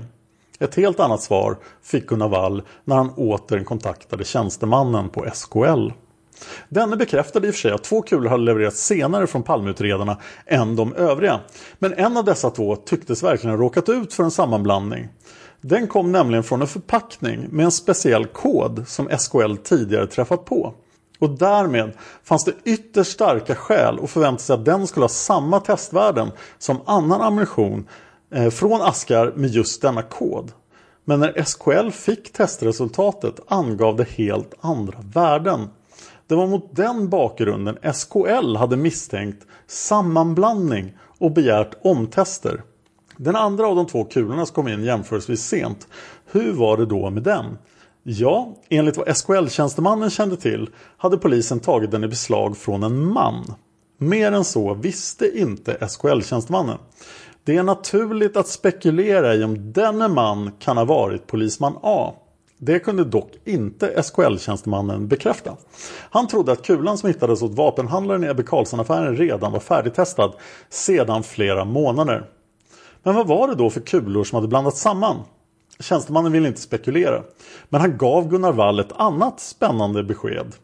Ett 0.58 0.74
helt 0.74 1.00
annat 1.00 1.22
svar 1.22 1.56
fick 1.82 2.06
Gunnar 2.06 2.28
Wall 2.28 2.62
när 2.84 2.96
han 2.96 3.10
åter 3.10 3.64
kontaktade 3.64 4.24
tjänstemannen 4.24 5.08
på 5.08 5.26
SKL. 5.34 5.90
Denne 6.68 6.96
bekräftade 6.96 7.46
i 7.46 7.50
och 7.50 7.54
för 7.54 7.60
sig 7.60 7.72
att 7.72 7.84
två 7.84 8.02
kulor 8.02 8.28
hade 8.28 8.42
levererats 8.42 8.86
senare 8.86 9.26
från 9.26 9.42
Palmeutredarna 9.42 10.16
än 10.46 10.76
de 10.76 10.94
övriga. 10.94 11.40
Men 11.78 11.94
en 11.94 12.16
av 12.16 12.24
dessa 12.24 12.50
två 12.50 12.76
tycktes 12.76 13.22
verkligen 13.22 13.56
ha 13.56 13.64
råkat 13.64 13.88
ut 13.88 14.14
för 14.14 14.24
en 14.24 14.30
sammanblandning. 14.30 15.08
Den 15.60 15.86
kom 15.86 16.12
nämligen 16.12 16.44
från 16.44 16.60
en 16.60 16.66
förpackning 16.66 17.46
med 17.50 17.64
en 17.64 17.72
speciell 17.72 18.26
kod 18.26 18.84
som 18.88 19.08
SKL 19.18 19.56
tidigare 19.64 20.06
träffat 20.06 20.44
på. 20.44 20.74
Och 21.24 21.30
därmed 21.30 21.92
fanns 22.22 22.44
det 22.44 22.52
ytterst 22.64 23.12
starka 23.12 23.54
skäl 23.54 23.98
att 24.02 24.10
förvänta 24.10 24.42
sig 24.42 24.54
att 24.54 24.64
den 24.64 24.86
skulle 24.86 25.04
ha 25.04 25.08
samma 25.08 25.60
testvärden 25.60 26.30
som 26.58 26.80
annan 26.84 27.20
ammunition 27.20 27.88
eh, 28.34 28.50
från 28.50 28.82
askar 28.82 29.32
med 29.36 29.50
just 29.50 29.82
denna 29.82 30.02
kod. 30.02 30.52
Men 31.04 31.20
när 31.20 31.42
SKL 31.44 31.90
fick 31.90 32.32
testresultatet 32.32 33.40
angav 33.46 33.96
det 33.96 34.08
helt 34.08 34.54
andra 34.60 34.98
värden. 35.14 35.68
Det 36.26 36.34
var 36.34 36.46
mot 36.46 36.76
den 36.76 37.08
bakgrunden 37.08 37.94
SKL 37.94 38.56
hade 38.56 38.76
misstänkt 38.76 39.46
sammanblandning 39.66 40.96
och 41.18 41.32
begärt 41.32 41.74
omtester. 41.82 42.62
Den 43.16 43.36
andra 43.36 43.66
av 43.66 43.76
de 43.76 43.86
två 43.86 44.04
kulorna 44.04 44.46
som 44.46 44.54
kom 44.54 44.68
in 44.68 44.84
jämförelsevis 44.84 45.46
sent. 45.46 45.88
Hur 46.32 46.52
var 46.52 46.76
det 46.76 46.86
då 46.86 47.10
med 47.10 47.22
den? 47.22 47.58
Ja, 48.06 48.56
enligt 48.68 48.96
vad 48.96 49.16
SKL-tjänstemannen 49.16 50.10
kände 50.10 50.36
till 50.36 50.70
hade 50.96 51.18
polisen 51.18 51.60
tagit 51.60 51.90
den 51.90 52.04
i 52.04 52.08
beslag 52.08 52.56
från 52.56 52.82
en 52.82 53.06
man. 53.12 53.54
Mer 53.98 54.32
än 54.32 54.44
så 54.44 54.74
visste 54.74 55.38
inte 55.38 55.88
SKL-tjänstemannen. 55.88 56.78
Det 57.44 57.56
är 57.56 57.62
naturligt 57.62 58.36
att 58.36 58.48
spekulera 58.48 59.34
i 59.34 59.44
om 59.44 59.72
denne 59.72 60.08
man 60.08 60.52
kan 60.58 60.76
ha 60.76 60.84
varit 60.84 61.26
polisman 61.26 61.78
A. 61.82 62.12
Det 62.58 62.78
kunde 62.78 63.04
dock 63.04 63.30
inte 63.44 64.02
SKL-tjänstemannen 64.02 65.08
bekräfta. 65.08 65.56
Han 66.10 66.28
trodde 66.28 66.52
att 66.52 66.66
kulan 66.66 66.98
som 66.98 67.08
hittades 67.08 67.42
åt 67.42 67.54
vapenhandlaren 67.54 68.24
i 68.24 68.26
Ebbe 68.26 68.42
Carlsson-affären 68.42 69.16
redan 69.16 69.52
var 69.52 69.60
färdigtestad 69.60 70.32
sedan 70.68 71.22
flera 71.22 71.64
månader. 71.64 72.30
Men 73.02 73.14
vad 73.14 73.26
var 73.26 73.48
det 73.48 73.54
då 73.54 73.70
för 73.70 73.80
kulor 73.80 74.24
som 74.24 74.36
hade 74.36 74.48
blandats 74.48 74.80
samman? 74.80 75.16
Tjänstemannen 75.80 76.32
ville 76.32 76.48
inte 76.48 76.60
spekulera. 76.60 77.22
Men 77.68 77.80
han 77.80 77.98
gav 77.98 78.28
Gunnar 78.28 78.52
Wall 78.52 78.80
ett 78.80 78.92
annat 78.92 79.40
spännande 79.40 80.04
besked. 80.04 80.54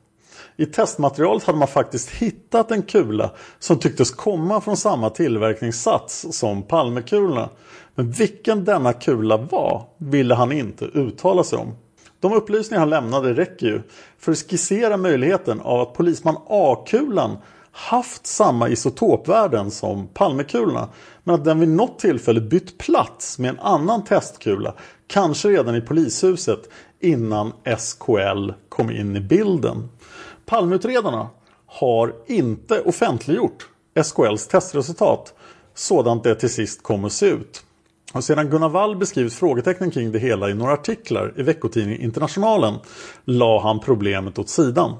I 0.56 0.66
testmaterialet 0.66 1.44
hade 1.44 1.58
man 1.58 1.68
faktiskt 1.68 2.10
hittat 2.10 2.70
en 2.70 2.82
kula 2.82 3.30
som 3.58 3.78
tycktes 3.78 4.10
komma 4.10 4.60
från 4.60 4.76
samma 4.76 5.10
tillverkningssats 5.10 6.26
som 6.30 6.62
Palmekulorna. 6.62 7.48
Men 7.94 8.10
vilken 8.10 8.64
denna 8.64 8.92
kula 8.92 9.36
var 9.36 9.86
ville 9.98 10.34
han 10.34 10.52
inte 10.52 10.84
uttala 10.84 11.44
sig 11.44 11.58
om. 11.58 11.74
De 12.20 12.32
upplysningar 12.32 12.80
han 12.80 12.90
lämnade 12.90 13.34
räcker 13.34 13.66
ju 13.66 13.82
för 14.18 14.32
att 14.32 14.38
skissera 14.38 14.96
möjligheten 14.96 15.60
av 15.60 15.80
att 15.80 15.94
polisman 15.94 16.36
A-kulan 16.48 17.36
haft 17.72 18.26
samma 18.26 18.68
isotopvärden 18.68 19.70
som 19.70 20.08
Palmekulorna 20.08 20.88
men 21.24 21.34
att 21.34 21.44
den 21.44 21.60
vid 21.60 21.68
något 21.68 21.98
tillfälle 21.98 22.40
bytt 22.40 22.78
plats 22.78 23.38
med 23.38 23.50
en 23.50 23.60
annan 23.60 24.04
testkula 24.04 24.74
kanske 25.06 25.48
redan 25.48 25.76
i 25.76 25.80
polishuset 25.80 26.68
innan 27.00 27.52
SKL 27.78 28.50
kom 28.68 28.90
in 28.90 29.16
i 29.16 29.20
bilden. 29.20 29.88
Palmeutredarna 30.46 31.28
har 31.66 32.14
inte 32.26 32.80
offentliggjort 32.80 33.68
SKLs 34.04 34.46
testresultat 34.46 35.34
sådant 35.74 36.24
det 36.24 36.34
till 36.34 36.50
sist 36.50 36.82
kommer 36.82 37.06
att 37.06 37.12
se 37.12 37.26
ut. 37.26 37.62
Och 38.12 38.24
sedan 38.24 38.50
Gunnar 38.50 38.68
Wall 38.68 38.96
beskrivit 38.96 39.32
frågetecknen 39.32 39.90
kring 39.90 40.12
det 40.12 40.18
hela 40.18 40.50
i 40.50 40.54
några 40.54 40.72
artiklar 40.72 41.34
i 41.36 41.42
veckotidningen 41.42 42.00
Internationalen 42.00 42.74
la 43.24 43.60
han 43.62 43.80
problemet 43.80 44.38
åt 44.38 44.48
sidan. 44.48 44.96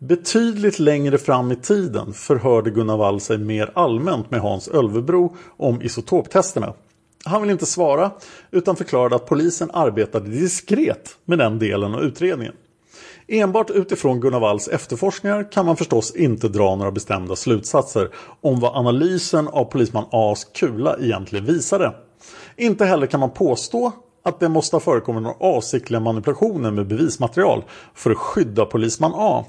Betydligt 0.00 0.78
längre 0.78 1.18
fram 1.18 1.52
i 1.52 1.56
tiden 1.56 2.12
förhörde 2.12 2.70
Gunnar 2.70 2.96
Wall 2.96 3.20
sig 3.20 3.38
mer 3.38 3.72
allmänt 3.74 4.30
med 4.30 4.40
Hans 4.40 4.68
Ölvebro 4.68 5.36
om 5.56 5.82
isotoptesterna. 5.82 6.72
Han 7.24 7.42
vill 7.42 7.50
inte 7.50 7.66
svara 7.66 8.10
utan 8.50 8.76
förklarade 8.76 9.16
att 9.16 9.26
polisen 9.26 9.70
arbetade 9.70 10.30
diskret 10.30 11.16
med 11.24 11.38
den 11.38 11.58
delen 11.58 11.94
av 11.94 12.02
utredningen. 12.02 12.54
Enbart 13.28 13.70
utifrån 13.70 14.20
Gunnar 14.20 14.40
Walls 14.40 14.68
efterforskningar 14.68 15.52
kan 15.52 15.66
man 15.66 15.76
förstås 15.76 16.16
inte 16.16 16.48
dra 16.48 16.76
några 16.76 16.90
bestämda 16.90 17.36
slutsatser 17.36 18.10
om 18.40 18.60
vad 18.60 18.76
analysen 18.76 19.48
av 19.48 19.64
polisman 19.64 20.04
A's 20.10 20.46
kula 20.54 20.96
egentligen 21.00 21.44
visade. 21.44 21.94
Inte 22.56 22.84
heller 22.84 23.06
kan 23.06 23.20
man 23.20 23.30
påstå 23.30 23.92
att 24.24 24.40
det 24.40 24.48
måste 24.48 24.76
ha 24.76 24.80
förekommit 24.80 25.22
några 25.22 25.36
avsiktliga 25.40 26.00
manipulationer 26.00 26.70
med 26.70 26.86
bevismaterial 26.86 27.64
för 27.94 28.10
att 28.10 28.18
skydda 28.18 28.64
polisman 28.64 29.12
A. 29.14 29.44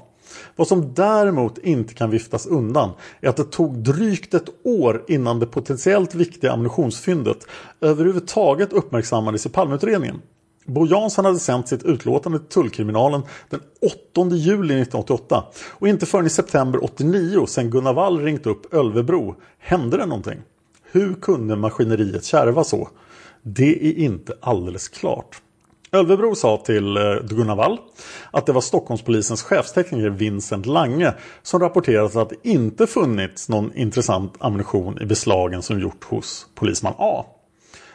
Vad 0.56 0.68
som 0.68 0.94
däremot 0.94 1.58
inte 1.58 1.94
kan 1.94 2.10
viftas 2.10 2.46
undan 2.46 2.90
är 3.20 3.28
att 3.28 3.36
det 3.36 3.44
tog 3.44 3.78
drygt 3.78 4.34
ett 4.34 4.48
år 4.64 5.04
innan 5.08 5.38
det 5.40 5.46
potentiellt 5.46 6.14
viktiga 6.14 6.52
ammunitionsfyndet 6.52 7.46
överhuvudtaget 7.80 8.72
uppmärksammades 8.72 9.46
i 9.46 9.48
Palmeutredningen. 9.48 10.22
Bo 10.66 10.86
Jansson 10.86 11.24
hade 11.24 11.38
sänt 11.38 11.68
sitt 11.68 11.82
utlåtande 11.82 12.38
till 12.38 12.48
tullkriminalen 12.48 13.22
den 13.50 13.60
8 14.14 14.36
juli 14.36 14.74
1988 14.74 15.44
och 15.68 15.88
inte 15.88 16.06
förrän 16.06 16.26
i 16.26 16.30
september 16.30 16.84
89 16.84 17.46
sen 17.46 17.70
Gunnar 17.70 17.92
Wall 17.92 18.20
ringt 18.20 18.46
upp 18.46 18.74
Ölvebro 18.74 19.34
hände 19.58 19.96
det 19.96 20.06
någonting. 20.06 20.38
Hur 20.92 21.14
kunde 21.14 21.56
maskineriet 21.56 22.24
kärva 22.24 22.64
så? 22.64 22.88
Det 23.42 23.86
är 23.86 23.98
inte 23.98 24.34
alldeles 24.40 24.88
klart. 24.88 25.42
Ölvebro 25.92 26.34
sa 26.34 26.56
till 26.56 26.96
eh, 26.96 27.02
Gunnar 27.22 27.56
Wall 27.56 27.78
att 28.30 28.46
det 28.46 28.52
var 28.52 28.60
Stockholmspolisens 28.60 29.42
chefstekniker 29.42 30.10
Vincent 30.10 30.66
Lange 30.66 31.14
som 31.42 31.60
rapporterat 31.60 32.16
att 32.16 32.28
det 32.28 32.48
inte 32.48 32.86
funnits 32.86 33.48
någon 33.48 33.74
intressant 33.74 34.34
ammunition 34.38 35.02
i 35.02 35.06
beslagen 35.06 35.62
som 35.62 35.80
gjort 35.80 36.04
hos 36.04 36.46
polisman 36.54 36.94
A. 36.98 37.24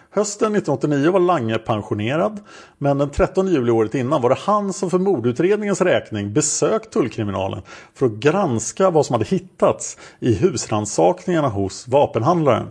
Hösten 0.10 0.56
1989 0.56 1.12
var 1.12 1.20
Lange 1.20 1.58
pensionerad 1.58 2.40
men 2.78 2.98
den 2.98 3.10
13 3.10 3.48
juli 3.48 3.72
året 3.72 3.96
innan 3.96 4.22
var 4.22 4.30
det 4.30 4.38
han 4.40 4.74
som 4.74 4.90
för 4.90 5.00
mordutredningens 5.00 5.82
räkning 5.82 6.34
besökt 6.34 6.94
tullkriminalen 6.94 7.62
för 7.94 8.06
att 8.06 8.12
granska 8.12 8.90
vad 8.90 9.06
som 9.06 9.14
hade 9.14 9.26
hittats 9.26 9.98
i 10.20 10.34
husransakningarna 10.34 11.50
hos 11.50 11.88
vapenhandlaren. 11.88 12.68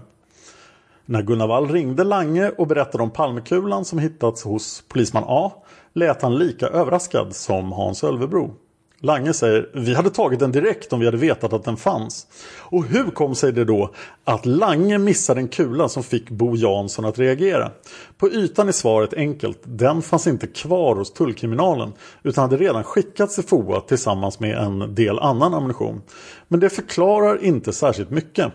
När 1.06 1.22
Gunnar 1.22 1.46
Wall 1.46 1.68
ringde 1.68 2.04
Lange 2.04 2.50
och 2.58 2.66
berättade 2.66 3.02
om 3.04 3.10
Palmekulan 3.10 3.84
som 3.84 3.98
hittats 3.98 4.44
hos 4.44 4.84
polisman 4.88 5.24
A 5.26 5.52
lät 5.92 6.22
han 6.22 6.38
lika 6.38 6.66
överraskad 6.66 7.36
som 7.36 7.72
Hans 7.72 8.04
Ölvebro. 8.04 8.54
Lange 9.00 9.32
säger 9.32 9.70
vi 9.74 9.94
hade 9.94 10.10
tagit 10.10 10.40
den 10.40 10.52
direkt 10.52 10.92
om 10.92 11.00
vi 11.00 11.06
hade 11.06 11.18
vetat 11.18 11.52
att 11.52 11.64
den 11.64 11.76
fanns. 11.76 12.26
Och 12.58 12.84
hur 12.84 13.10
kom 13.10 13.34
sig 13.34 13.52
det 13.52 13.64
då 13.64 13.94
att 14.24 14.46
Lange 14.46 14.98
missade 14.98 15.40
en 15.40 15.48
kula 15.48 15.88
som 15.88 16.02
fick 16.02 16.30
Bo 16.30 16.56
Jansson 16.56 17.04
att 17.04 17.18
reagera? 17.18 17.70
På 18.18 18.28
ytan 18.28 18.68
är 18.68 18.72
svaret 18.72 19.14
enkelt. 19.14 19.60
Den 19.64 20.02
fanns 20.02 20.26
inte 20.26 20.46
kvar 20.46 20.96
hos 20.96 21.12
tullkriminalen 21.12 21.92
utan 22.22 22.42
hade 22.42 22.56
redan 22.56 22.84
skickats 22.84 23.34
till 23.34 23.44
FOA 23.44 23.80
tillsammans 23.80 24.40
med 24.40 24.58
en 24.58 24.94
del 24.94 25.18
annan 25.18 25.54
ammunition. 25.54 26.02
Men 26.48 26.60
det 26.60 26.70
förklarar 26.70 27.44
inte 27.44 27.72
särskilt 27.72 28.10
mycket. 28.10 28.52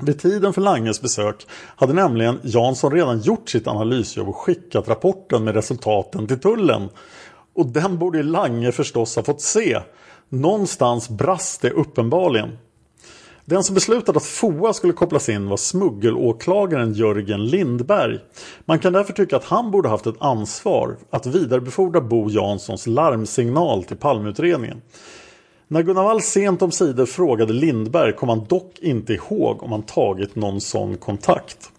Vid 0.00 0.18
tiden 0.18 0.52
för 0.52 0.60
Langes 0.60 1.02
besök 1.02 1.46
hade 1.76 1.92
nämligen 1.92 2.40
Jansson 2.42 2.92
redan 2.92 3.20
gjort 3.20 3.48
sitt 3.48 3.66
analysjobb 3.66 4.28
och 4.28 4.36
skickat 4.36 4.88
rapporten 4.88 5.44
med 5.44 5.54
resultaten 5.54 6.26
till 6.26 6.40
tullen. 6.40 6.88
Och 7.54 7.66
den 7.66 7.98
borde 7.98 8.22
Lange 8.22 8.72
förstås 8.72 9.16
ha 9.16 9.22
fått 9.22 9.40
se. 9.40 9.80
Någonstans 10.28 11.08
brast 11.08 11.62
det 11.62 11.70
uppenbarligen. 11.70 12.58
Den 13.44 13.64
som 13.64 13.74
beslutade 13.74 14.16
att 14.16 14.24
FOA 14.24 14.72
skulle 14.72 14.92
kopplas 14.92 15.28
in 15.28 15.48
var 15.48 15.56
smuggelåklagaren 15.56 16.92
Jörgen 16.92 17.46
Lindberg. 17.46 18.18
Man 18.64 18.78
kan 18.78 18.92
därför 18.92 19.12
tycka 19.12 19.36
att 19.36 19.44
han 19.44 19.70
borde 19.70 19.88
haft 19.88 20.06
ett 20.06 20.22
ansvar 20.22 20.96
att 21.10 21.26
vidarebefordra 21.26 22.00
Bo 22.00 22.30
Janssons 22.30 22.86
larmsignal 22.86 23.84
till 23.84 23.96
Palmeutredningen. 23.96 24.82
När 25.70 25.82
Gunnar 25.82 26.04
Wall 26.04 26.22
sent 26.22 26.62
om 26.62 26.70
sidor 26.70 27.06
frågade 27.06 27.52
Lindberg 27.52 28.12
kom 28.12 28.28
han 28.28 28.44
dock 28.44 28.78
inte 28.78 29.12
ihåg 29.12 29.62
om 29.62 29.72
han 29.72 29.82
tagit 29.82 30.36
någon 30.36 30.60
sån 30.60 30.96
kontakt. 30.96 31.70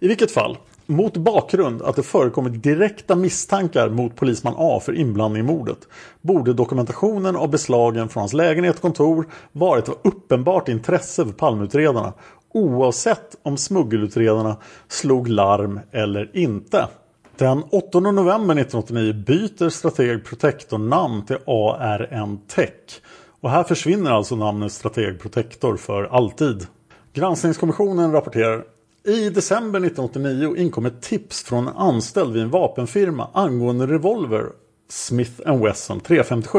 I 0.00 0.08
vilket 0.08 0.30
fall, 0.30 0.58
mot 0.86 1.16
bakgrund 1.16 1.82
att 1.82 1.96
det 1.96 2.02
förekommit 2.02 2.62
direkta 2.62 3.14
misstankar 3.16 3.88
mot 3.88 4.16
polisman 4.16 4.54
A 4.56 4.80
för 4.84 4.92
inblandning 4.92 5.40
i 5.40 5.46
mordet 5.46 5.78
borde 6.20 6.52
dokumentationen 6.52 7.36
av 7.36 7.50
beslagen 7.50 8.08
från 8.08 8.20
hans 8.20 8.32
lägenhet 8.32 8.76
och 8.76 8.82
kontor 8.82 9.26
varit 9.52 9.88
av 9.88 9.98
uppenbart 10.04 10.68
intresse 10.68 11.24
för 11.24 11.32
palmutredarna 11.32 12.12
oavsett 12.52 13.36
om 13.42 13.56
smuggelutredarna 13.56 14.56
slog 14.88 15.28
larm 15.28 15.80
eller 15.92 16.36
inte. 16.36 16.88
Den 17.36 17.62
8 17.70 18.00
november 18.00 18.54
1989 18.54 19.12
byter 19.12 19.68
Strateg 19.68 20.24
Protector 20.24 20.78
namn 20.78 21.26
till 21.26 21.36
ARN 21.46 22.38
Tech 22.48 23.00
och 23.44 23.50
här 23.50 23.64
försvinner 23.64 24.10
alltså 24.10 24.36
namnet 24.36 24.72
strategprotektor 24.72 25.76
för 25.76 26.04
alltid. 26.04 26.66
Granskningskommissionen 27.12 28.12
rapporterar 28.12 28.64
i 29.06 29.30
december 29.30 29.80
1989 29.80 30.56
inkom 30.56 30.86
ett 30.86 31.02
tips 31.02 31.42
från 31.42 31.68
en 31.68 31.76
anställd 31.76 32.32
vid 32.32 32.42
en 32.42 32.50
vapenfirma 32.50 33.30
angående 33.32 33.86
revolver 33.86 34.46
Smith 34.88 35.52
Wesson 35.62 36.00
357. 36.00 36.58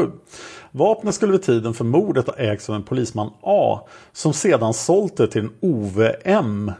Vapnet 0.70 1.14
skulle 1.14 1.32
vid 1.32 1.42
tiden 1.42 1.74
för 1.74 1.84
mordet 1.84 2.26
ha 2.26 2.34
ägts 2.34 2.70
av 2.70 2.76
en 2.76 2.82
polisman 2.82 3.30
A 3.42 3.80
som 4.12 4.32
sedan 4.32 4.74
sålt 4.74 5.16
det 5.16 5.28
till 5.28 5.42
en 5.42 5.52
Ove 5.60 6.16
M. 6.24 6.72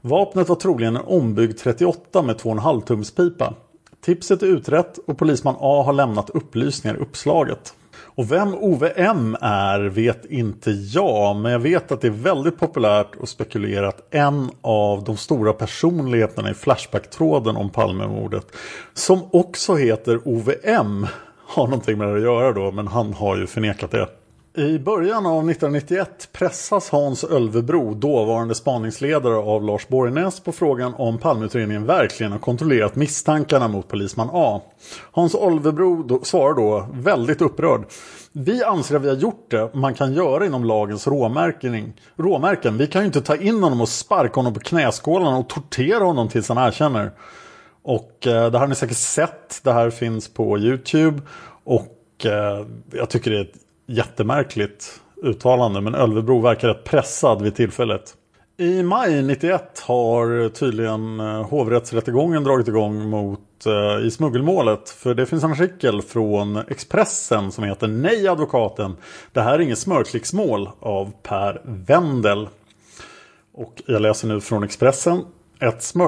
Vapnet 0.00 0.48
var 0.48 0.56
troligen 0.56 0.96
en 0.96 1.04
ombyggd 1.04 1.58
38 1.58 2.22
med 2.22 2.36
2,5 2.36 2.82
tums 2.82 3.14
pipa. 3.14 3.54
Tipset 4.00 4.42
är 4.42 4.46
utrett 4.46 4.98
och 5.06 5.18
polisman 5.18 5.56
A 5.58 5.82
har 5.82 5.92
lämnat 5.92 6.30
upplysningar 6.30 6.96
i 6.96 7.00
uppslaget. 7.00 7.74
Och 8.20 8.32
vem 8.32 8.54
Ove 8.54 8.88
M 8.96 9.36
är 9.40 9.80
vet 9.80 10.24
inte 10.24 10.70
jag, 10.70 11.36
men 11.36 11.52
jag 11.52 11.58
vet 11.58 11.92
att 11.92 12.00
det 12.00 12.06
är 12.06 12.10
väldigt 12.10 12.58
populärt 12.58 13.10
att 13.22 13.28
spekulera 13.28 13.88
att 13.88 14.14
en 14.14 14.50
av 14.62 15.04
de 15.04 15.16
stora 15.16 15.52
personligheterna 15.52 16.50
i 16.50 16.54
Flashback-tråden 16.54 17.56
om 17.56 17.70
Palmemordet, 17.70 18.46
som 18.94 19.22
också 19.32 19.74
heter 19.74 20.20
Ove 20.24 20.54
M, 20.62 21.06
har 21.46 21.64
någonting 21.64 21.98
med 21.98 22.08
det 22.08 22.14
att 22.14 22.22
göra 22.22 22.52
då, 22.52 22.70
men 22.70 22.86
han 22.86 23.12
har 23.12 23.36
ju 23.36 23.46
förnekat 23.46 23.90
det. 23.90 24.08
I 24.54 24.78
början 24.78 25.26
av 25.26 25.50
1991 25.50 26.28
pressas 26.32 26.90
Hans 26.90 27.24
Ölvebro, 27.24 27.94
dåvarande 27.94 28.54
spaningsledare 28.54 29.36
av 29.36 29.62
Lars 29.64 29.88
Borgnäs 29.88 30.40
på 30.40 30.52
frågan 30.52 30.94
om 30.94 31.18
Palmeutredningen 31.18 31.86
verkligen 31.86 32.32
har 32.32 32.38
kontrollerat 32.38 32.96
misstankarna 32.96 33.68
mot 33.68 33.88
polisman 33.88 34.28
A. 34.32 34.60
Hans 35.12 35.34
Ölvebro 35.34 36.02
då, 36.02 36.24
svarar 36.24 36.54
då 36.54 36.86
väldigt 36.92 37.42
upprörd. 37.42 37.84
Vi 38.32 38.64
anser 38.64 38.96
att 38.96 39.02
vi 39.02 39.08
har 39.08 39.16
gjort 39.16 39.50
det 39.50 39.70
man 39.74 39.94
kan 39.94 40.14
göra 40.14 40.46
inom 40.46 40.64
lagens 40.64 41.06
råmärken. 41.06 41.92
råmärken. 42.16 42.78
Vi 42.78 42.86
kan 42.86 43.02
ju 43.02 43.06
inte 43.06 43.20
ta 43.20 43.36
in 43.36 43.62
honom 43.62 43.80
och 43.80 43.88
sparka 43.88 44.34
honom 44.34 44.54
på 44.54 44.60
knäskålarna 44.60 45.36
och 45.36 45.48
tortera 45.48 46.04
honom 46.04 46.28
tills 46.28 46.48
han 46.48 46.68
erkänner. 46.68 47.12
Och 47.82 48.26
eh, 48.26 48.50
det 48.50 48.58
här 48.58 48.58
har 48.58 48.66
ni 48.66 48.74
säkert 48.74 48.96
sett. 48.96 49.60
Det 49.62 49.72
här 49.72 49.90
finns 49.90 50.28
på 50.28 50.58
Youtube. 50.58 51.22
Och 51.64 52.26
eh, 52.26 52.66
jag 52.92 53.10
tycker 53.10 53.30
det 53.30 53.36
är 53.36 53.42
ett 53.44 53.69
jättemärkligt 53.90 55.00
uttalande 55.22 55.80
men 55.80 55.94
Ölvebro 55.94 56.40
verkar 56.40 56.68
rätt 56.68 56.84
pressad 56.84 57.42
vid 57.42 57.54
tillfället. 57.54 58.16
I 58.56 58.82
maj 58.82 59.22
91 59.22 59.82
har 59.86 60.48
tydligen 60.48 61.20
eh, 61.20 61.48
hovrättsrättegången 61.48 62.44
dragit 62.44 62.68
igång 62.68 63.08
mot 63.08 63.66
eh, 63.66 64.06
i 64.06 64.10
smuggelmålet. 64.10 64.90
För 64.90 65.14
det 65.14 65.26
finns 65.26 65.44
en 65.44 65.52
artikel 65.52 66.02
från 66.02 66.56
Expressen 66.56 67.52
som 67.52 67.64
heter 67.64 67.88
Nej 67.88 68.28
advokaten. 68.28 68.96
Det 69.32 69.40
här 69.40 69.54
är 69.54 69.58
inget 69.58 69.78
smörklicksmål 69.78 70.70
av 70.80 71.12
Per 71.22 71.62
Wendel. 71.64 72.48
Och 73.54 73.82
jag 73.86 74.02
läser 74.02 74.28
nu 74.28 74.40
från 74.40 74.64
Expressen. 74.64 75.24
Ett 75.60 75.82
smör 75.82 76.06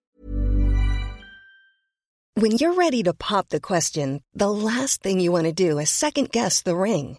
When 2.40 2.53
you're 2.53 2.77
ready 2.85 3.05
to 3.05 3.12
pop 3.12 3.49
the 3.49 3.61
question, 3.61 4.21
the 4.38 4.47
last 4.47 5.03
thing 5.03 5.21
you 5.21 5.33
want 5.33 5.57
to 5.57 5.64
do 5.64 5.81
is 5.81 5.90
second 5.90 6.31
guess 6.31 6.62
the 6.62 6.73
ring. 6.73 7.18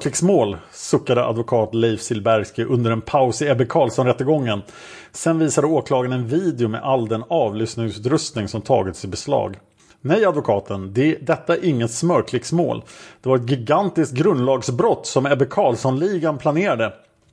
Klicksmål, 0.00 0.56
suckade 0.72 1.24
advokat 1.24 1.74
Leif 1.74 2.00
Silbersky 2.00 2.64
under 2.64 2.90
en 2.90 3.00
paus 3.00 3.42
i 3.42 3.48
Ebbe 3.48 3.64
Carlsson-rättegången. 3.64 4.62
Sen 5.12 5.38
visade 5.38 5.66
åklagaren 5.66 6.12
en 6.12 6.28
video 6.28 6.68
med 6.68 6.82
all 6.82 7.08
den 7.08 7.24
avlyssningsutrustning 7.28 8.48
som 8.48 8.62
tagits 8.62 9.04
i 9.04 9.08
beslag. 9.08 9.58
Nej 10.00 10.24
advokaten, 10.24 10.92
det, 10.92 11.18
detta 11.26 11.56
är 11.56 11.64
inget 11.64 11.90
smörklicksmål. 11.90 12.84
Det 13.22 13.28
var 13.28 13.36
ett 13.36 13.50
gigantiskt 13.50 14.14
grundlagsbrott 14.14 15.06
som 15.06 15.26
Ebbe 15.26 15.46
Carlsson-ligan 15.46 16.38
planerade. 16.38 16.92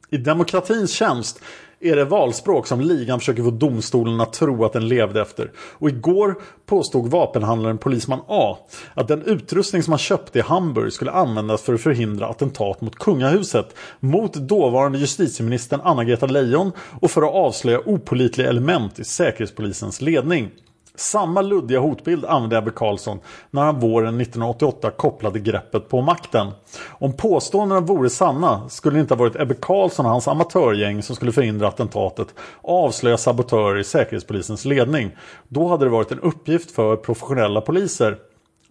I 0.09 0.17
demokratins 0.17 0.91
tjänst 0.91 1.41
är 1.83 1.95
det 1.95 2.05
valspråk 2.05 2.67
som 2.67 2.81
ligan 2.81 3.19
försöker 3.19 3.43
få 3.43 3.51
domstolen 3.51 4.21
att 4.21 4.33
tro 4.33 4.65
att 4.65 4.73
den 4.73 4.87
levde 4.87 5.21
efter. 5.21 5.51
Och 5.57 5.89
igår 5.89 6.35
påstod 6.65 7.11
vapenhandlaren 7.11 7.77
Polisman 7.77 8.19
A 8.27 8.57
att 8.93 9.07
den 9.07 9.21
utrustning 9.21 9.83
som 9.83 9.91
han 9.91 9.99
köpte 9.99 10.39
i 10.39 10.41
Hamburg 10.41 10.93
skulle 10.93 11.11
användas 11.11 11.61
för 11.61 11.73
att 11.73 11.81
förhindra 11.81 12.27
attentat 12.27 12.81
mot 12.81 12.95
kungahuset, 12.95 13.75
mot 13.99 14.33
dåvarande 14.33 14.97
justitieministern 14.97 15.81
Anna-Greta 15.83 16.25
Leijon 16.25 16.71
och 17.01 17.11
för 17.11 17.21
att 17.21 17.33
avslöja 17.33 17.79
opolitliga 17.85 18.49
element 18.49 18.99
i 18.99 19.03
Säkerhetspolisens 19.03 20.01
ledning. 20.01 20.51
Samma 20.95 21.41
luddiga 21.41 21.79
hotbild 21.79 22.25
använde 22.25 22.57
Ebbe 22.57 22.71
Carlsson 22.71 23.19
när 23.51 23.61
han 23.61 23.79
våren 23.79 24.21
1988 24.21 24.91
kopplade 24.91 25.39
greppet 25.39 25.89
på 25.89 26.01
makten. 26.01 26.51
Om 26.89 27.13
påståendena 27.13 27.81
vore 27.81 28.09
sanna 28.09 28.69
skulle 28.69 28.97
det 28.97 29.01
inte 29.01 29.13
ha 29.13 29.19
varit 29.19 29.35
Ebbe 29.35 29.55
Carlsson 29.61 30.05
och 30.05 30.11
hans 30.11 30.27
amatörgäng 30.27 31.03
som 31.03 31.15
skulle 31.15 31.31
förhindra 31.31 31.67
attentatet 31.67 32.27
och 32.39 32.85
avslöja 32.85 33.17
sabotörer 33.17 33.79
i 33.79 33.83
Säkerhetspolisens 33.83 34.65
ledning. 34.65 35.11
Då 35.47 35.67
hade 35.67 35.85
det 35.85 35.89
varit 35.89 36.11
en 36.11 36.19
uppgift 36.19 36.71
för 36.71 36.95
professionella 36.95 37.61
poliser. 37.61 38.17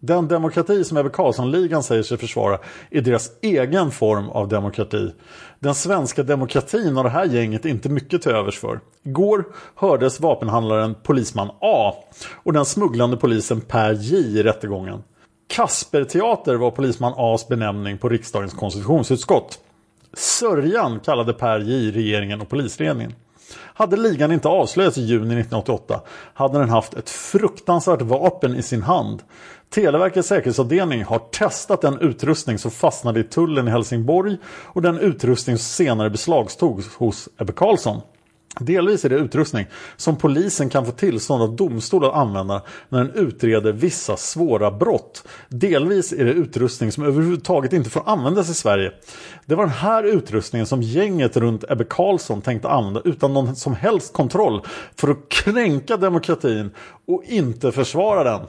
Den 0.05 0.29
demokrati 0.29 0.85
som 0.85 0.97
Ebbe 0.97 1.11
Carlsson-ligan 1.11 1.83
säger 1.83 2.03
sig 2.03 2.19
försvara 2.19 2.59
är 2.91 3.01
deras 3.01 3.31
egen 3.43 3.91
form 3.91 4.29
av 4.29 4.49
demokrati. 4.49 5.13
Den 5.59 5.75
svenska 5.75 6.23
demokratin 6.23 6.97
har 6.97 7.05
det 7.05 7.11
här 7.11 7.25
gänget 7.25 7.65
inte 7.65 7.89
mycket 7.89 8.23
till 8.23 8.33
övers 8.33 8.59
för. 8.59 8.81
Igår 9.03 9.45
hördes 9.75 10.21
vapenhandlaren 10.21 10.95
Polisman 11.03 11.51
A 11.61 11.95
och 12.33 12.53
den 12.53 12.65
smugglande 12.65 13.17
polisen 13.17 13.61
Per 13.61 13.93
J 13.93 14.17
i 14.17 14.43
rättegången. 14.43 15.03
Kasperteater 15.49 16.55
var 16.55 16.71
Polisman 16.71 17.15
A's 17.17 17.49
benämning 17.49 17.99
på 17.99 18.09
riksdagens 18.09 18.55
konstitutionsutskott. 18.55 19.59
Sörjan 20.15 21.01
kallade 21.01 21.33
Per 21.33 21.59
J 21.59 21.91
regeringen 21.91 22.41
och 22.41 22.49
polisledningen. 22.49 23.15
Hade 23.75 23.97
ligan 23.97 24.33
inte 24.33 24.49
avslöjats 24.49 24.99
i 24.99 25.03
juni 25.03 25.41
1988 25.41 26.01
hade 26.35 26.59
den 26.59 26.69
haft 26.69 26.95
ett 26.95 27.11
fruktansvärt 27.11 28.03
vapen 28.03 28.57
i 28.57 28.63
sin 28.63 28.83
hand. 28.83 29.23
Televerkets 29.73 30.29
säkerhetsavdelning 30.29 31.05
har 31.05 31.19
testat 31.19 31.81
den 31.81 32.01
utrustning 32.01 32.59
som 32.59 32.71
fastnade 32.71 33.21
i 33.21 33.25
tullen 33.25 33.69
i 33.69 33.71
Helsingborg 33.71 34.37
och 34.47 34.83
den 34.83 34.99
utrustning 34.99 35.59
som 35.59 35.65
senare 35.65 36.11
beslagtogs 36.11 36.95
hos 36.95 37.29
Ebbe 37.39 37.53
Carlsson. 37.53 38.01
Delvis 38.61 39.05
är 39.05 39.09
det 39.09 39.17
utrustning 39.17 39.67
som 39.97 40.17
polisen 40.17 40.71
kan 40.71 40.87
få 40.87 40.93
tillstånd 40.93 41.43
av 41.43 41.57
domstol 41.57 42.05
att 42.05 42.15
använda 42.15 42.63
när 42.89 43.05
den 43.05 43.11
utreder 43.15 43.73
vissa 43.73 44.17
svåra 44.17 44.71
brott. 44.71 45.25
Delvis 45.49 46.13
är 46.13 46.25
det 46.25 46.33
utrustning 46.33 46.93
som 46.93 47.05
överhuvudtaget 47.05 47.73
inte 47.73 47.91
får 47.91 48.03
användas 48.07 48.51
i 48.51 48.55
Sverige. 48.55 48.93
Det 49.47 49.55
var 49.55 49.65
den 49.65 49.75
här 49.75 50.05
utrustningen 50.05 50.67
som 50.67 50.83
gänget 50.83 51.37
runt 51.37 51.65
Ebbe 51.69 51.85
Carlsson 51.85 52.43
tänkte 52.43 52.69
använda 52.69 53.01
utan 53.05 53.35
någon 53.35 53.57
som 53.57 53.75
helst 53.75 54.13
kontroll 54.13 54.61
för 54.97 55.09
att 55.09 55.29
kränka 55.29 55.97
demokratin 55.97 56.71
och 57.07 57.23
inte 57.27 57.73
försvara 57.73 58.25
den. 58.25 58.47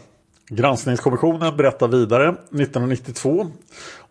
Granskningskommissionen 0.56 1.58
berättar 1.58 1.88
vidare 1.88 2.30
1992 2.30 3.48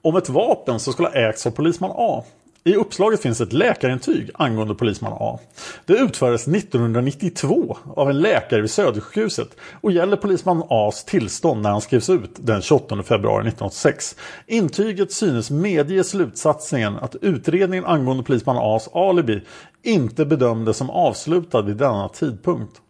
om 0.02 0.16
ett 0.16 0.28
vapen 0.28 0.80
som 0.80 0.92
skulle 0.92 1.08
ha 1.08 1.14
ägts 1.14 1.46
av 1.46 1.50
polisman 1.50 1.90
A. 1.94 2.24
I 2.64 2.74
uppslaget 2.74 3.22
finns 3.22 3.40
ett 3.40 3.52
läkarintyg 3.52 4.30
angående 4.34 4.74
polisman 4.74 5.12
A. 5.12 5.38
Det 5.86 5.92
utfördes 5.92 6.48
1992 6.48 7.76
av 7.96 8.10
en 8.10 8.20
läkare 8.20 8.60
vid 8.60 8.70
Södersjukhuset 8.70 9.48
och 9.80 9.92
gäller 9.92 10.16
polisman 10.16 10.62
A's 10.62 11.06
tillstånd 11.06 11.62
när 11.62 11.70
han 11.70 11.80
skrevs 11.80 12.10
ut 12.10 12.30
den 12.36 12.62
28 12.62 13.02
februari 13.02 13.48
1986. 13.48 14.16
Intyget 14.46 15.12
synes 15.12 15.50
medge 15.50 16.04
slutsatsen 16.04 16.96
att 16.96 17.16
utredningen 17.20 17.84
angående 17.84 18.22
polisman 18.22 18.56
A's 18.56 19.08
alibi 19.08 19.42
inte 19.82 20.24
bedömdes 20.24 20.76
som 20.76 20.90
avslutad 20.90 21.62
vid 21.62 21.76
denna 21.76 22.08
tidpunkt. 22.08 22.80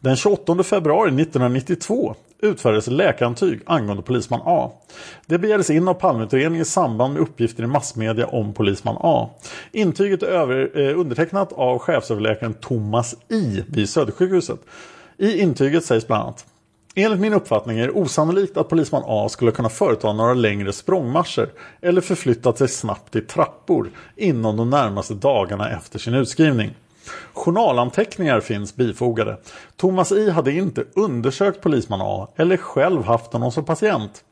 Den 0.00 0.16
28 0.16 0.62
februari 0.62 1.22
1992 1.22 2.14
utfärdades 2.40 2.86
läkarintyg 2.86 3.60
angående 3.66 4.02
polisman 4.02 4.40
A. 4.44 4.70
Det 5.26 5.38
begärdes 5.38 5.70
in 5.70 5.88
av 5.88 5.94
Palmeutredningen 5.94 6.62
i 6.62 6.64
samband 6.64 7.14
med 7.14 7.22
uppgifter 7.22 7.62
i 7.62 7.66
massmedia 7.66 8.26
om 8.26 8.54
polisman 8.54 8.96
A. 9.00 9.30
Intyget 9.72 10.22
är 10.22 10.26
över, 10.26 10.70
eh, 10.74 11.00
undertecknat 11.00 11.52
av 11.52 11.78
chefsöverläkaren 11.78 12.54
Thomas 12.54 13.14
I 13.28 13.64
vid 13.68 13.88
Södersjukhuset. 13.88 14.60
I 15.18 15.40
intyget 15.40 15.84
sägs 15.84 16.06
bland 16.06 16.22
annat 16.22 16.46
Enligt 16.98 17.20
min 17.20 17.34
uppfattning 17.34 17.78
är 17.78 17.86
det 17.86 17.92
osannolikt 17.92 18.56
att 18.56 18.68
polisman 18.68 19.02
A 19.06 19.28
skulle 19.28 19.50
kunna 19.50 19.68
företa 19.68 20.12
några 20.12 20.34
längre 20.34 20.72
språngmarscher 20.72 21.48
eller 21.80 22.00
förflyttat 22.00 22.58
sig 22.58 22.68
snabbt 22.68 23.16
i 23.16 23.20
trappor 23.20 23.90
inom 24.16 24.56
de 24.56 24.70
närmaste 24.70 25.14
dagarna 25.14 25.70
efter 25.70 25.98
sin 25.98 26.14
utskrivning. 26.14 26.74
Journalanteckningar 27.32 28.40
finns 28.40 28.76
bifogade. 28.76 29.36
Thomas 29.76 30.12
I 30.12 30.30
hade 30.30 30.52
inte 30.52 30.84
undersökt 30.94 31.60
polisman 31.60 32.00
A 32.02 32.28
eller 32.36 32.56
själv 32.56 33.04
haft 33.04 33.32
honom 33.32 33.52
som 33.52 33.64
patient. 33.64 34.24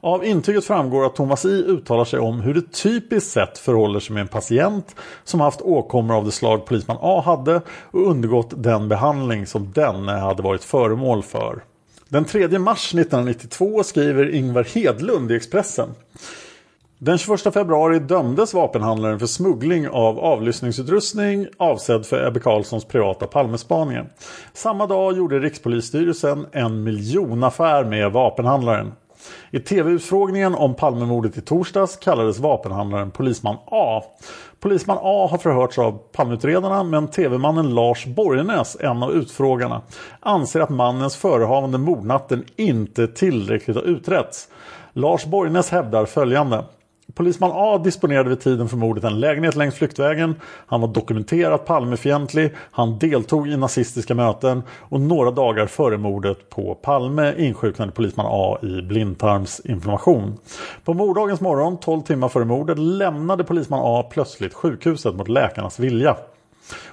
Av 0.00 0.24
intyget 0.24 0.64
framgår 0.64 1.06
att 1.06 1.14
Thomas 1.16 1.44
I 1.44 1.64
uttalar 1.66 2.04
sig 2.04 2.18
om 2.18 2.40
hur 2.40 2.54
det 2.54 2.72
typiskt 2.72 3.30
sett 3.30 3.58
förhåller 3.58 4.00
sig 4.00 4.14
med 4.14 4.20
en 4.20 4.28
patient 4.28 4.96
som 5.24 5.40
haft 5.40 5.60
åkommor 5.60 6.16
av 6.16 6.24
det 6.24 6.32
slag 6.32 6.66
polisman 6.66 6.98
A 7.00 7.22
hade 7.26 7.60
och 7.68 8.10
undergått 8.10 8.52
den 8.56 8.88
behandling 8.88 9.46
som 9.46 9.72
denne 9.72 10.12
hade 10.12 10.42
varit 10.42 10.64
föremål 10.64 11.22
för. 11.22 11.62
Den 12.08 12.24
3 12.24 12.58
mars 12.58 12.94
1992 12.94 13.82
skriver 13.82 14.34
Ingvar 14.34 14.64
Hedlund 14.64 15.32
i 15.32 15.36
Expressen 15.36 15.88
den 16.98 17.18
21 17.18 17.54
februari 17.54 17.98
dömdes 17.98 18.54
vapenhandlaren 18.54 19.18
för 19.18 19.26
smuggling 19.26 19.88
av 19.88 20.18
avlyssningsutrustning 20.18 21.46
avsedd 21.56 22.06
för 22.06 22.26
Ebbe 22.26 22.40
Carlssons 22.40 22.84
privata 22.84 23.26
Palmespaningar. 23.26 24.06
Samma 24.52 24.86
dag 24.86 25.16
gjorde 25.16 25.38
Rikspolisstyrelsen 25.38 26.46
en 26.52 26.82
miljonaffär 26.82 27.84
med 27.84 28.12
vapenhandlaren. 28.12 28.92
I 29.50 29.60
tv-utfrågningen 29.60 30.54
om 30.54 30.74
Palmemordet 30.74 31.36
i 31.36 31.40
torsdags 31.40 31.96
kallades 31.96 32.38
vapenhandlaren 32.38 33.10
Polisman 33.10 33.56
A. 33.66 34.02
Polisman 34.60 34.98
A 35.00 35.28
har 35.30 35.38
förhörts 35.38 35.78
av 35.78 35.98
Palmeutredarna 36.12 36.82
men 36.82 37.08
tv-mannen 37.08 37.74
Lars 37.74 38.06
Borgnäs, 38.06 38.76
en 38.80 39.02
av 39.02 39.12
utfrågarna, 39.12 39.82
anser 40.20 40.60
att 40.60 40.70
mannens 40.70 41.16
förehavande 41.16 41.78
mordnatten 41.78 42.44
inte 42.56 43.08
tillräckligt 43.08 43.76
har 43.76 43.82
utretts. 43.82 44.48
Lars 44.92 45.24
Borgnäs 45.24 45.70
hävdar 45.70 46.06
följande. 46.06 46.64
Polisman 47.16 47.50
A 47.54 47.78
disponerade 47.78 48.28
vid 48.28 48.40
tiden 48.40 48.68
för 48.68 48.76
mordet 48.76 49.04
en 49.04 49.20
lägenhet 49.20 49.56
längs 49.56 49.74
flyktvägen. 49.74 50.34
Han 50.66 50.80
var 50.80 50.88
dokumenterat 50.88 51.66
Palmefientlig. 51.66 52.54
Han 52.70 52.98
deltog 52.98 53.48
i 53.48 53.56
nazistiska 53.56 54.14
möten 54.14 54.62
och 54.78 55.00
några 55.00 55.30
dagar 55.30 55.66
före 55.66 55.98
mordet 55.98 56.50
på 56.50 56.74
Palme 56.74 57.34
insjuknade 57.38 57.92
polisman 57.92 58.26
A 58.28 58.58
i 58.62 58.82
blindtarmsinflammation. 58.82 60.38
På 60.84 60.94
morddagens 60.94 61.40
morgon, 61.40 61.76
12 61.80 62.02
timmar 62.02 62.28
före 62.28 62.44
mordet, 62.44 62.78
lämnade 62.78 63.44
polisman 63.44 63.80
A 63.82 64.02
plötsligt 64.10 64.54
sjukhuset 64.54 65.14
mot 65.14 65.28
läkarnas 65.28 65.78
vilja. 65.78 66.16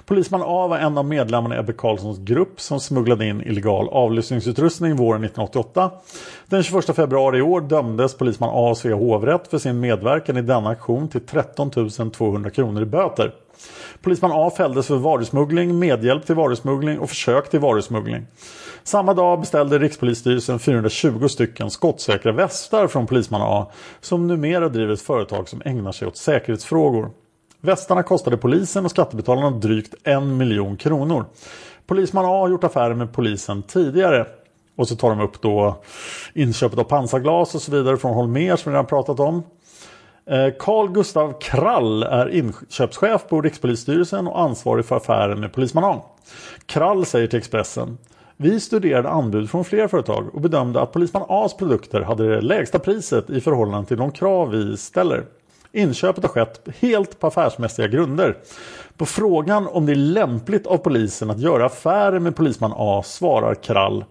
Polisman 0.06 0.42
A 0.44 0.66
var 0.66 0.78
en 0.78 0.98
av 0.98 1.04
medlemmarna 1.04 1.56
i 1.56 1.58
Ebbe 1.58 1.72
Carlssons 1.72 2.18
grupp 2.18 2.60
som 2.60 2.80
smugglade 2.80 3.26
in 3.26 3.42
illegal 3.42 3.88
avlyssningsutrustning 3.88 4.96
våren 4.96 5.24
1988. 5.24 5.90
Den 6.46 6.62
21 6.62 6.96
februari 6.96 7.38
i 7.38 7.42
år 7.42 7.60
dömdes 7.60 8.14
polisman 8.14 8.50
A 8.50 8.70
av 8.70 8.74
Svea 8.74 8.94
hovrätt 8.94 9.48
för 9.48 9.58
sin 9.58 9.80
medverkan 9.80 10.36
i 10.36 10.42
denna 10.42 10.70
aktion 10.70 11.08
till 11.08 11.20
13 11.20 11.70
200 12.10 12.50
kronor 12.50 12.82
i 12.82 12.86
böter. 12.86 13.34
Polisman 14.02 14.30
A 14.34 14.50
fälldes 14.56 14.86
för 14.86 14.96
varusmuggling, 14.96 15.78
medhjälp 15.78 16.26
till 16.26 16.34
varusmuggling 16.34 16.98
och 16.98 17.08
försök 17.08 17.50
till 17.50 17.60
varusmuggling. 17.60 18.26
Samma 18.82 19.14
dag 19.14 19.40
beställde 19.40 19.78
Rikspolisstyrelsen 19.78 20.58
420 20.58 21.28
stycken 21.28 21.70
skottsäkra 21.70 22.32
västar 22.32 22.86
från 22.86 23.06
polisman 23.06 23.42
A 23.42 23.66
som 24.00 24.26
numera 24.26 24.68
driver 24.68 24.92
ett 24.92 25.00
företag 25.00 25.48
som 25.48 25.62
ägnar 25.64 25.92
sig 25.92 26.08
åt 26.08 26.16
säkerhetsfrågor. 26.16 27.10
Västarna 27.64 28.02
kostade 28.02 28.36
polisen 28.36 28.84
och 28.84 28.90
skattebetalarna 28.90 29.50
drygt 29.50 29.94
en 30.04 30.36
miljon 30.36 30.76
kronor. 30.76 31.24
Polisman 31.86 32.24
A 32.24 32.28
har 32.28 32.48
gjort 32.48 32.64
affärer 32.64 32.94
med 32.94 33.12
polisen 33.12 33.62
tidigare. 33.62 34.26
Och 34.76 34.88
så 34.88 34.96
tar 34.96 35.10
de 35.10 35.20
upp 35.20 35.42
då 35.42 35.82
inköpet 36.34 36.78
av 36.78 36.84
pansarglas 36.84 37.54
och 37.54 37.62
så 37.62 37.72
vidare 37.72 37.96
från 37.96 38.14
Holmer 38.14 38.56
som 38.56 38.72
vi 38.72 38.74
redan 38.74 38.86
pratat 38.86 39.20
om. 39.20 39.42
Eh, 40.26 40.48
Carl 40.58 40.92
Gustav 40.92 41.40
Krall 41.40 42.02
är 42.02 42.28
inköpschef 42.28 43.28
på 43.28 43.40
Rikspolisstyrelsen 43.40 44.26
och 44.26 44.40
ansvarig 44.40 44.84
för 44.84 44.96
affären 44.96 45.40
med 45.40 45.52
polisman 45.52 45.84
A. 45.84 46.02
Krall 46.66 47.06
säger 47.06 47.26
till 47.26 47.38
Expressen 47.38 47.98
vi 48.36 48.60
studerade 48.60 49.08
anbud 49.08 49.50
från 49.50 49.64
flera 49.64 49.88
företag 49.88 50.34
och 50.34 50.40
bedömde 50.40 50.80
att 50.80 50.92
polisman 50.92 51.22
A's 51.22 51.58
produkter 51.58 52.00
hade 52.00 52.34
det 52.34 52.40
lägsta 52.40 52.78
priset 52.78 53.30
i 53.30 53.40
förhållande 53.40 53.88
till 53.88 53.96
de 53.96 54.12
krav 54.12 54.50
vi 54.50 54.76
ställer. 54.76 55.24
Inköpet 55.74 56.24
har 56.24 56.28
skett 56.28 56.68
helt 56.80 57.20
på 57.20 57.26
affärsmässiga 57.26 57.88
grunder. 57.88 58.36
På 58.96 59.06
frågan 59.06 59.68
om 59.68 59.86
det 59.86 59.92
är 59.92 59.96
lämpligt 59.96 60.66
av 60.66 60.78
polisen 60.78 61.30
att 61.30 61.40
göra 61.40 61.66
affärer 61.66 62.18
med 62.18 62.36
polisman 62.36 62.72
A 62.76 63.02
svarar 63.04 63.54
Krall 63.54 64.04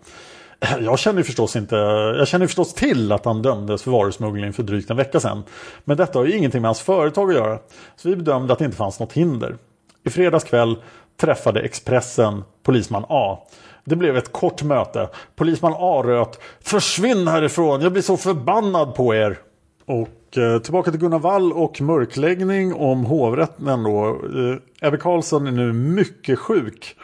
jag 0.80 1.00
känner, 1.00 1.24
förstås 1.24 1.56
inte, 1.56 1.76
jag 2.18 2.28
känner 2.28 2.48
förstås 2.48 2.74
till 2.74 3.12
att 3.12 3.26
han 3.26 3.42
dömdes 3.42 3.84
för 3.84 3.92
varusmuggling 3.92 4.54
för 4.54 4.64
drygt 4.64 4.90
en 4.90 4.98
vecka 4.98 5.20
sedan. 5.20 5.44
Men 5.84 5.98
detta 5.98 6.20
har 6.20 6.26
ju 6.26 6.38
ingenting 6.38 6.62
med 6.62 6.70
hans 6.70 6.82
företag 6.82 7.30
att 7.30 7.36
göra. 7.36 7.60
Så 7.96 8.10
vi 8.10 8.16
bedömde 8.16 8.54
att 8.54 8.60
det 8.60 8.66
inte 8.66 8.78
fanns 8.78 9.00
något 9.00 9.14
hinder. 9.14 9.58
I 10.06 10.10
fredags 10.10 10.44
kväll 10.44 10.78
träffade 11.22 11.62
Expressen 11.62 12.44
polisman 12.64 13.06
A. 13.10 13.38
Det 13.86 13.96
blev 13.96 14.18
ett 14.18 14.32
kort 14.32 14.64
möte. 14.64 15.10
Polisman 15.36 15.74
A 15.78 16.04
röt 16.06 16.40
Försvinn 16.60 17.28
härifrån, 17.28 17.82
jag 17.82 17.92
blir 17.92 18.02
så 18.02 18.18
förbannad 18.18 18.96
på 18.96 19.16
er. 19.16 19.38
Och 19.86 20.08
Eh, 20.38 20.60
tillbaka 20.60 20.92
till 20.92 21.00
Gunnar 21.00 21.20
Wall 21.20 21.54
och 21.54 21.82
mörkläggning 21.82 22.74
om 22.74 23.06
hovrätten 23.06 23.84
då. 23.84 24.08
Eh, 24.08 24.88
Ebbe 24.88 24.98
Karlsson 24.98 25.48
är 25.48 25.52
nu 25.52 25.74
mycket 25.74 26.40
sjuk. 26.40 26.96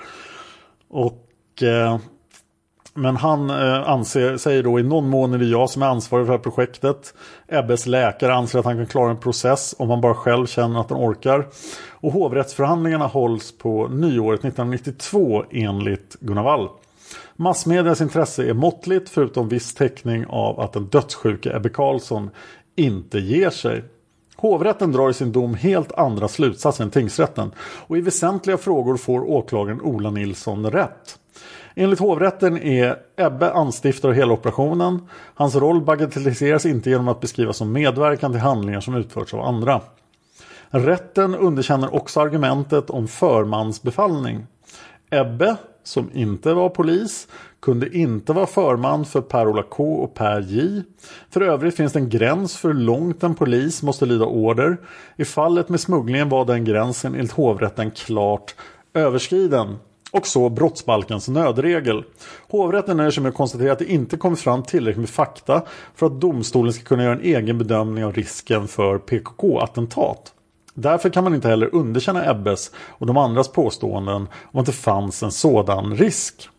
Och 0.89 1.63
eh, 1.63 1.98
men 2.94 3.15
han 3.15 3.50
eh, 3.50 3.89
anser, 3.89 4.38
säger 4.38 4.63
då 4.63 4.80
i 4.80 4.84
någon 4.84 5.10
mån 5.10 5.34
är 5.34 5.38
det 5.38 5.46
jag 5.46 5.70
som 5.70 5.82
är 5.82 5.88
ansvarig 5.88 6.26
för 6.26 6.32
det 6.32 6.38
här 6.38 6.44
projektet. 6.44 7.13
Ebbes 7.48 7.86
läkare 7.86 8.34
anser 8.34 8.60
att 8.60 8.65
han 8.65 8.78
kan 8.78 8.88
klara 8.88 9.12
en 9.12 9.20
process 9.20 9.76
om 9.78 9.89
han 9.89 10.02
bara 10.02 10.13
själv 10.13 10.46
känner 10.46 10.80
att 10.80 10.89
han 10.89 11.00
orkar. 11.00 11.48
Och 11.89 12.12
hovrättsförhandlingarna 12.12 13.08
hålls 13.08 13.58
på 13.58 13.88
nyåret 13.88 14.39
1992 14.39 15.44
enligt 15.52 16.18
Gunnar 16.20 16.44
Wall. 16.44 16.70
Massmedias 17.36 18.02
intresse 18.02 18.50
är 18.50 18.54
måttligt 18.54 19.10
förutom 19.10 19.50
viss 19.50 19.74
täckning 19.74 20.26
av 20.30 20.60
att 20.60 20.74
den 20.74 20.86
dödssjuke 20.86 21.56
Ebbe 21.56 21.70
Karlsson 21.70 22.30
inte 22.80 23.20
ger 23.20 23.50
sig. 23.50 23.84
Hovrätten 24.36 24.92
drar 24.92 25.10
i 25.10 25.13
sin 25.13 25.32
dom 25.32 25.54
helt 25.54 25.92
andra 25.92 26.28
slutsatser 26.28 26.84
än 26.84 26.89
tingsrätten 26.89 27.52
och 27.60 27.98
i 27.98 28.02
väsentliga 28.02 28.58
frågor 28.58 28.98
får 28.98 29.30
åklagaren 29.30 29.82
Ola 29.82 30.12
Nilsson 30.12 30.72
rätt. 30.72 31.20
Enligt 31.76 32.00
hovrätten 32.00 32.58
är 32.58 32.98
Ebbe 33.18 33.52
anstiftare 33.52 34.12
av 34.12 34.15
hela 34.15 34.34
operationen. 34.34 35.08
Hans 35.36 35.56
roll 35.56 35.82
bagatelliseras 35.82 36.65
inte 36.65 36.89
genom 36.89 37.08
att 37.08 37.20
beskrivas 37.20 37.58
som 37.58 37.72
medverkan 37.72 38.32
till 38.32 38.42
handlingar 38.42 38.80
som 38.80 38.96
utförts 38.96 39.34
av 39.34 39.42
andra. 39.42 39.82
Rätten 40.70 41.36
underkänner 41.36 41.96
också 41.96 42.22
argumentet 42.22 42.89
om 42.89 43.08
förmansbefallning. 43.08 44.46
Ebbe, 45.10 45.56
som 45.84 46.10
inte 46.13 46.54
var 46.54 46.70
polis, 46.70 47.28
kunde 47.62 47.98
inte 47.98 48.34
vara 48.34 48.45
förman 48.45 49.06
för 49.06 49.22
Per-Ola 49.22 49.63
K 49.63 49.95
och 49.95 50.13
Per 50.13 50.41
J. 50.41 50.84
För 51.30 51.41
övrigt 51.41 51.76
finns 51.76 51.93
det 51.93 52.00
en 52.00 52.10
gräns 52.10 52.58
för 52.58 52.67
hur 52.69 52.76
långt 52.76 53.24
en 53.24 53.36
polis 53.36 53.84
måste 53.84 54.06
lyda 54.06 54.26
order. 54.26 54.78
I 55.15 55.26
fallet 55.26 55.69
med 55.69 55.80
smugglingen 55.80 56.30
var 56.30 56.45
den 56.45 56.65
gränsen 56.65 57.15
enligt 57.15 57.32
hovrätten 57.32 57.91
klart 57.91 58.56
överskriden. 58.93 59.78
Och 60.12 60.28
så 60.28 60.50
brottsbalkens 60.50 61.28
nödregel. 61.28 62.04
Hovrätten 62.50 62.98
nöjer 62.98 63.12
sig 63.12 63.24
med 63.24 63.30
att 63.30 63.36
konstatera 63.36 63.72
att 63.72 63.80
det 63.80 63.91
inte 63.91 64.17
kommit 64.17 64.39
fram 64.39 64.63
tillräckligt 64.63 65.00
med 65.00 65.10
fakta 65.10 65.62
för 65.95 66.06
att 66.06 66.22
domstolen 66.22 66.74
ska 66.74 66.84
kunna 66.84 67.04
göra 67.04 67.13
en 67.13 67.22
egen 67.22 67.58
bedömning 67.58 68.06
av 68.06 68.13
risken 68.13 68.67
för 68.67 68.98
PKK-attentat. 68.98 70.34
Därför 70.74 71.10
kan 71.10 71.24
man 71.24 71.36
inte 71.36 71.48
heller 71.48 71.76
underkänna 71.76 72.32
Ebbes 72.32 72.72
och 72.76 73.06
de 73.06 73.17
andras 73.17 73.52
påståenden 73.52 74.28
om 74.52 74.60
att 74.60 74.65
det 74.65 74.72
fanns 74.72 75.24
en 75.24 75.32
sådan 75.32 75.95
risk. 75.95 76.50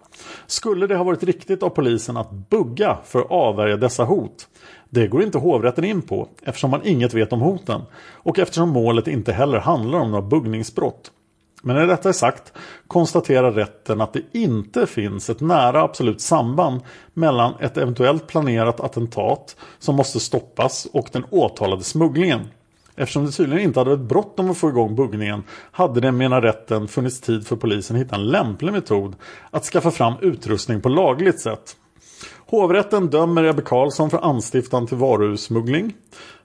Skulle 0.47 0.87
det 0.87 0.97
ha 0.97 1.05
varit 1.05 1.23
riktigt 1.23 1.63
av 1.63 1.69
polisen 1.69 2.17
att 2.17 2.31
bugga 2.31 2.99
för 3.05 3.21
att 3.21 3.31
avvärja 3.31 3.77
dessa 3.77 4.05
hot? 4.05 4.49
Det 4.91 5.07
går 5.07 5.23
inte 5.23 5.39
hovrätten 5.39 5.85
in 5.85 6.03
på 6.03 6.29
eftersom 6.43 6.71
man 6.71 6.81
inget 6.85 7.15
vet 7.15 7.33
om 7.33 7.41
hoten 7.41 7.81
och 8.13 8.39
eftersom 8.39 8.69
målet 8.69 9.09
inte 9.09 9.33
heller 9.33 9.59
handlar 9.59 9.99
om 9.99 10.11
några 10.11 10.27
buggningsbrott. 10.27 11.11
Men 11.63 11.77
när 11.77 11.87
detta 11.87 12.09
är 12.09 12.13
sagt 12.13 12.53
konstaterar 12.87 13.53
rätten 13.53 14.01
att 14.01 14.13
det 14.13 14.23
inte 14.33 14.87
finns 14.87 15.31
ett 15.31 15.41
nära 15.41 15.83
absolut 15.83 16.21
samband 16.21 16.81
mellan 17.15 17.55
ett 17.61 17.77
eventuellt 17.77 18.27
planerat 18.27 18.81
attentat 18.81 19.57
som 19.79 19.97
måste 19.97 20.21
stoppas 20.21 20.87
och 20.93 21.09
den 21.13 21.25
åtalade 21.31 21.85
smugglingen. 21.85 22.41
Eftersom 23.01 23.27
det 23.27 23.33
tydligen 23.33 23.65
inte 23.65 23.81
hade 23.81 23.91
varit 23.91 24.09
bråttom 24.09 24.51
att 24.51 24.59
få 24.59 24.69
igång 24.69 24.95
buggningen 24.95 25.43
hade 25.73 26.01
det 26.01 26.13
menar 26.13 26.41
rätten 26.41 26.89
funnits 26.89 27.21
tid 27.21 27.47
för 27.47 27.57
polisen 27.57 27.97
att 27.97 28.03
hitta 28.03 28.17
en 28.17 28.29
lämplig 28.29 28.73
metod 28.73 29.17
att 29.51 29.65
skaffa 29.65 29.91
fram 29.91 30.15
utrustning 30.21 30.81
på 30.81 30.89
lagligt 30.89 31.41
sätt. 31.41 31.77
Hovrätten 32.47 33.07
dömer 33.07 33.45
Ebbe 33.45 33.63
Karlsson 33.63 34.11
för 34.11 34.19
anstiftan 34.19 34.87
till 34.87 34.97
varusmuggling. 34.97 35.93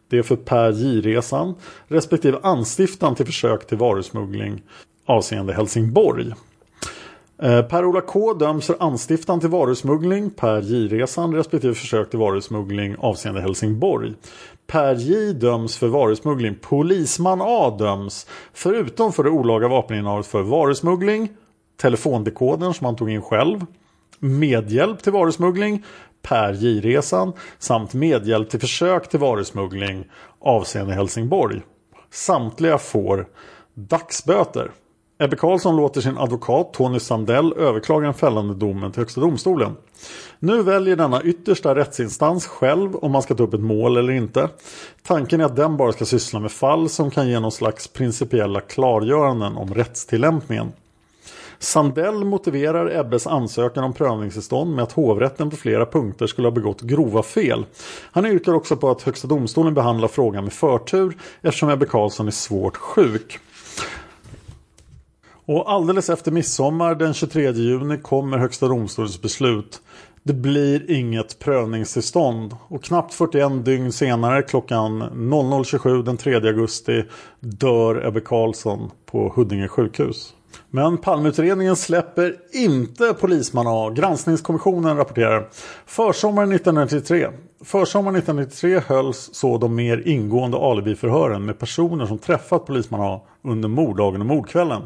Det 0.09 0.17
är 0.17 0.23
för 0.23 0.35
Per 0.35 0.71
J-resan 0.71 1.55
respektive 1.87 2.39
anstiftan 2.43 3.15
till 3.15 3.25
försök 3.25 3.67
till 3.67 3.77
varusmuggling 3.77 4.61
avseende 5.05 5.53
Helsingborg. 5.53 6.33
Eh, 7.41 7.61
Per-Ola 7.61 8.01
K 8.01 8.33
döms 8.33 8.67
för 8.67 8.75
anstiftan 8.79 9.39
till 9.39 9.49
varusmuggling, 9.49 10.29
Per 10.29 10.61
J-resan 10.61 11.35
respektive 11.35 11.73
försök 11.73 12.09
till 12.09 12.19
varusmuggling 12.19 12.95
avseende 12.99 13.41
Helsingborg. 13.41 14.13
Per 14.67 14.95
J 14.95 15.33
döms 15.33 15.77
för 15.77 15.87
varusmuggling. 15.87 16.55
Polisman 16.61 17.39
A 17.41 17.75
döms 17.79 18.27
förutom 18.53 19.13
för 19.13 19.23
det 19.23 19.29
olaga 19.29 19.67
vapeninnehavet 19.67 20.27
för 20.27 20.41
varusmuggling, 20.41 21.29
telefondekodern 21.81 22.73
som 22.73 22.85
han 22.85 22.95
tog 22.95 23.09
in 23.09 23.21
själv, 23.21 23.65
medhjälp 24.19 25.03
till 25.03 25.11
varusmuggling, 25.11 25.83
Per 26.21 26.53
J-resan 26.53 27.33
samt 27.59 27.93
medhjälp 27.93 28.49
till 28.49 28.59
försök 28.59 29.09
till 29.09 29.19
varusmuggling 29.19 30.05
avseende 30.39 30.93
Helsingborg. 30.93 31.61
Samtliga 32.11 32.77
får 32.77 33.27
dagsböter. 33.73 34.71
Ebbe 35.17 35.35
Karlsson 35.35 35.75
låter 35.75 36.01
sin 36.01 36.17
advokat 36.17 36.73
Tony 36.73 36.99
Sandell 36.99 37.53
överklaga 37.57 38.05
den 38.05 38.13
fällande 38.13 38.53
domen 38.53 38.91
till 38.91 39.01
Högsta 39.01 39.21
domstolen. 39.21 39.75
Nu 40.39 40.63
väljer 40.63 40.95
denna 40.95 41.21
yttersta 41.23 41.75
rättsinstans 41.75 42.47
själv 42.47 42.95
om 42.95 43.11
man 43.11 43.21
ska 43.21 43.35
ta 43.35 43.43
upp 43.43 43.53
ett 43.53 43.61
mål 43.61 43.97
eller 43.97 44.13
inte. 44.13 44.49
Tanken 45.03 45.41
är 45.41 45.45
att 45.45 45.55
den 45.55 45.77
bara 45.77 45.91
ska 45.91 46.05
syssla 46.05 46.39
med 46.39 46.51
fall 46.51 46.89
som 46.89 47.11
kan 47.11 47.29
ge 47.29 47.39
någon 47.39 47.51
slags 47.51 47.87
principiella 47.87 48.61
klargöranden 48.61 49.57
om 49.57 49.73
rättstillämpningen. 49.73 50.71
Sandell 51.59 52.23
motiverar 52.23 52.99
Ebbes 52.99 53.27
ansökan 53.27 53.83
om 53.83 53.93
prövningstillstånd 53.93 54.75
med 54.75 54.83
att 54.83 54.91
hovrätten 54.91 55.49
på 55.49 55.55
flera 55.55 55.85
punkter 55.85 56.27
skulle 56.27 56.47
ha 56.47 56.51
begått 56.51 56.81
grova 56.81 57.23
fel. 57.23 57.65
Han 58.11 58.25
yrkar 58.25 58.53
också 58.53 58.77
på 58.77 58.89
att 58.89 59.01
Högsta 59.01 59.27
domstolen 59.27 59.73
behandlar 59.73 60.07
frågan 60.07 60.43
med 60.43 60.53
förtur 60.53 61.17
eftersom 61.41 61.69
Ebbe 61.69 61.85
Karlsson 61.85 62.27
är 62.27 62.31
svårt 62.31 62.77
sjuk. 62.77 63.39
Och 65.45 65.71
alldeles 65.71 66.09
efter 66.09 66.31
midsommar 66.31 66.95
den 66.95 67.13
23 67.13 67.51
juni 67.51 67.97
kommer 67.97 68.37
Högsta 68.37 68.67
domstolens 68.67 69.21
beslut. 69.21 69.81
Det 70.23 70.33
blir 70.33 70.91
inget 70.91 71.39
prövningstillstånd 71.39 72.55
och 72.67 72.83
knappt 72.83 73.13
41 73.13 73.65
dygn 73.65 73.91
senare 73.91 74.41
klockan 74.41 75.03
00.27 75.03 76.03
den 76.03 76.17
3 76.17 76.35
augusti 76.35 77.03
dör 77.39 78.07
Ebbe 78.07 78.21
Carlsson 78.21 78.91
på 79.05 79.33
Huddinge 79.35 79.67
sjukhus. 79.67 80.33
Men 80.69 80.97
Palmeutredningen 80.97 81.75
släpper 81.75 82.35
inte 82.53 83.13
polisman 83.13 83.67
A. 83.67 83.89
Granskningskommissionen 83.89 84.97
rapporterar. 84.97 85.49
Försommaren 85.85 86.51
1993. 86.51 87.27
Försommaren 87.63 88.15
1993 88.15 88.79
hölls 88.87 89.29
så 89.33 89.57
de 89.57 89.75
mer 89.75 90.07
ingående 90.07 90.57
alibiförhören 90.57 91.45
med 91.45 91.59
personer 91.59 92.05
som 92.05 92.17
träffat 92.17 92.65
polisman 92.65 93.01
A 93.01 93.21
under 93.43 93.69
morddagen 93.69 94.21
och 94.21 94.27
mordkvällen. 94.27 94.81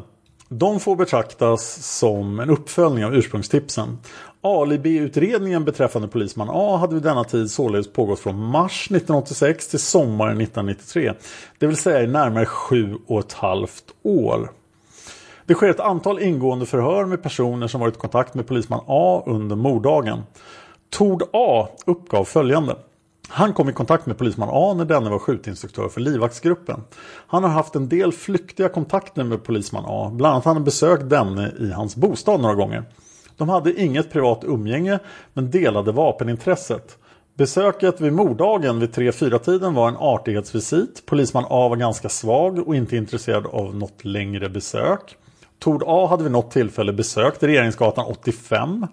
De 0.52 0.80
får 0.80 0.96
betraktas 0.96 1.86
som 1.98 2.40
en 2.40 2.50
uppföljning 2.50 3.04
av 3.04 3.14
ursprungstipsen. 3.14 3.98
Alibi-utredningen 4.40 5.64
beträffande 5.64 6.08
polisman 6.08 6.48
A 6.50 6.76
hade 6.76 6.94
vid 6.94 7.02
denna 7.02 7.24
tid 7.24 7.50
således 7.50 7.92
pågått 7.92 8.20
från 8.20 8.44
mars 8.44 8.86
1986 8.86 9.68
till 9.68 9.78
sommaren 9.78 10.40
1993. 10.40 11.12
Det 11.58 11.66
vill 11.66 11.76
säga 11.76 12.02
i 12.02 12.06
närmare 12.06 12.46
sju 12.46 12.98
och 13.06 13.18
ett 13.18 13.32
halvt 13.32 13.84
år. 14.02 14.50
Det 15.46 15.54
sker 15.54 15.70
ett 15.70 15.80
antal 15.80 16.22
ingående 16.22 16.66
förhör 16.66 17.04
med 17.04 17.22
personer 17.22 17.68
som 17.68 17.80
varit 17.80 17.96
i 17.96 17.98
kontakt 17.98 18.34
med 18.34 18.46
polisman 18.46 18.84
A 18.86 19.22
under 19.26 19.56
morddagen. 19.56 20.22
Tord 20.90 21.22
A 21.32 21.68
uppgav 21.86 22.24
följande. 22.24 22.76
Han 23.32 23.52
kom 23.52 23.68
i 23.68 23.72
kontakt 23.72 24.06
med 24.06 24.18
polisman 24.18 24.48
A 24.52 24.74
när 24.74 24.84
denne 24.84 25.10
var 25.10 25.18
skjutinstruktör 25.18 25.88
för 25.88 26.00
livvaktsgruppen. 26.00 26.80
Han 27.26 27.44
har 27.44 27.50
haft 27.50 27.74
en 27.74 27.88
del 27.88 28.12
flyktiga 28.12 28.68
kontakter 28.68 29.24
med 29.24 29.44
polisman 29.44 29.84
A. 29.86 30.10
Bland 30.14 30.32
annat 30.32 30.44
har 30.44 30.54
han 30.54 30.64
besökt 30.64 31.10
denne 31.10 31.52
i 31.58 31.70
hans 31.70 31.96
bostad 31.96 32.40
några 32.40 32.54
gånger. 32.54 32.84
De 33.36 33.48
hade 33.48 33.80
inget 33.82 34.12
privat 34.12 34.44
umgänge 34.44 34.98
men 35.32 35.50
delade 35.50 35.92
vapenintresset. 35.92 36.98
Besöket 37.36 38.00
vid 38.00 38.12
morddagen 38.12 38.80
vid 38.80 38.90
3-4 38.90 39.38
tiden 39.38 39.74
var 39.74 39.88
en 39.88 39.96
artighetsvisit. 39.96 41.06
Polisman 41.06 41.44
A 41.48 41.68
var 41.68 41.76
ganska 41.76 42.08
svag 42.08 42.68
och 42.68 42.76
inte 42.76 42.96
intresserad 42.96 43.46
av 43.46 43.76
något 43.76 44.04
längre 44.04 44.48
besök. 44.48 45.16
Tord 45.58 45.82
A 45.86 46.06
hade 46.06 46.22
vid 46.22 46.32
något 46.32 46.50
tillfälle 46.50 46.92
besökt 46.92 47.42
Regeringsgatan 47.42 48.06
85. 48.06 48.86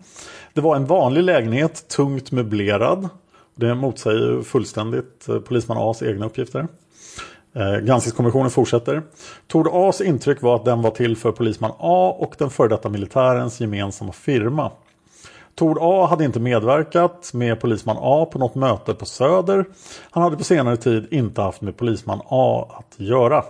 Det 0.53 0.61
var 0.61 0.75
en 0.75 0.85
vanlig 0.85 1.23
lägenhet, 1.23 1.87
tungt 1.87 2.31
möblerad. 2.31 3.09
Det 3.59 3.75
motsäger 3.75 4.41
fullständigt 4.41 5.29
eh, 5.29 5.39
polisman 5.39 5.77
A's 5.77 6.09
egna 6.09 6.25
uppgifter. 6.25 6.67
Eh, 7.55 7.77
granskningskommissionen 7.77 8.49
fortsätter. 8.49 9.03
Tord 9.47 9.67
A's 9.67 10.03
intryck 10.03 10.41
var 10.41 10.55
att 10.55 10.65
den 10.65 10.81
var 10.81 10.91
till 10.91 11.17
för 11.17 11.31
polisman 11.31 11.71
A 11.79 12.15
och 12.19 12.35
den 12.37 12.49
före 12.49 12.67
detta 12.67 12.89
militärens 12.89 13.59
gemensamma 13.59 14.11
firma. 14.11 14.71
Tord 15.55 15.77
A 15.81 16.07
hade 16.09 16.23
inte 16.23 16.39
medverkat 16.39 17.31
med 17.33 17.59
polisman 17.59 17.97
A 17.99 18.29
på 18.31 18.39
något 18.39 18.55
möte 18.55 18.93
på 18.93 19.05
Söder. 19.05 19.65
Han 20.11 20.23
hade 20.23 20.37
på 20.37 20.43
senare 20.43 20.77
tid 20.77 21.07
inte 21.11 21.41
haft 21.41 21.61
med 21.61 21.77
polisman 21.77 22.21
A 22.25 22.67
att 22.69 22.99
göra. 22.99 23.43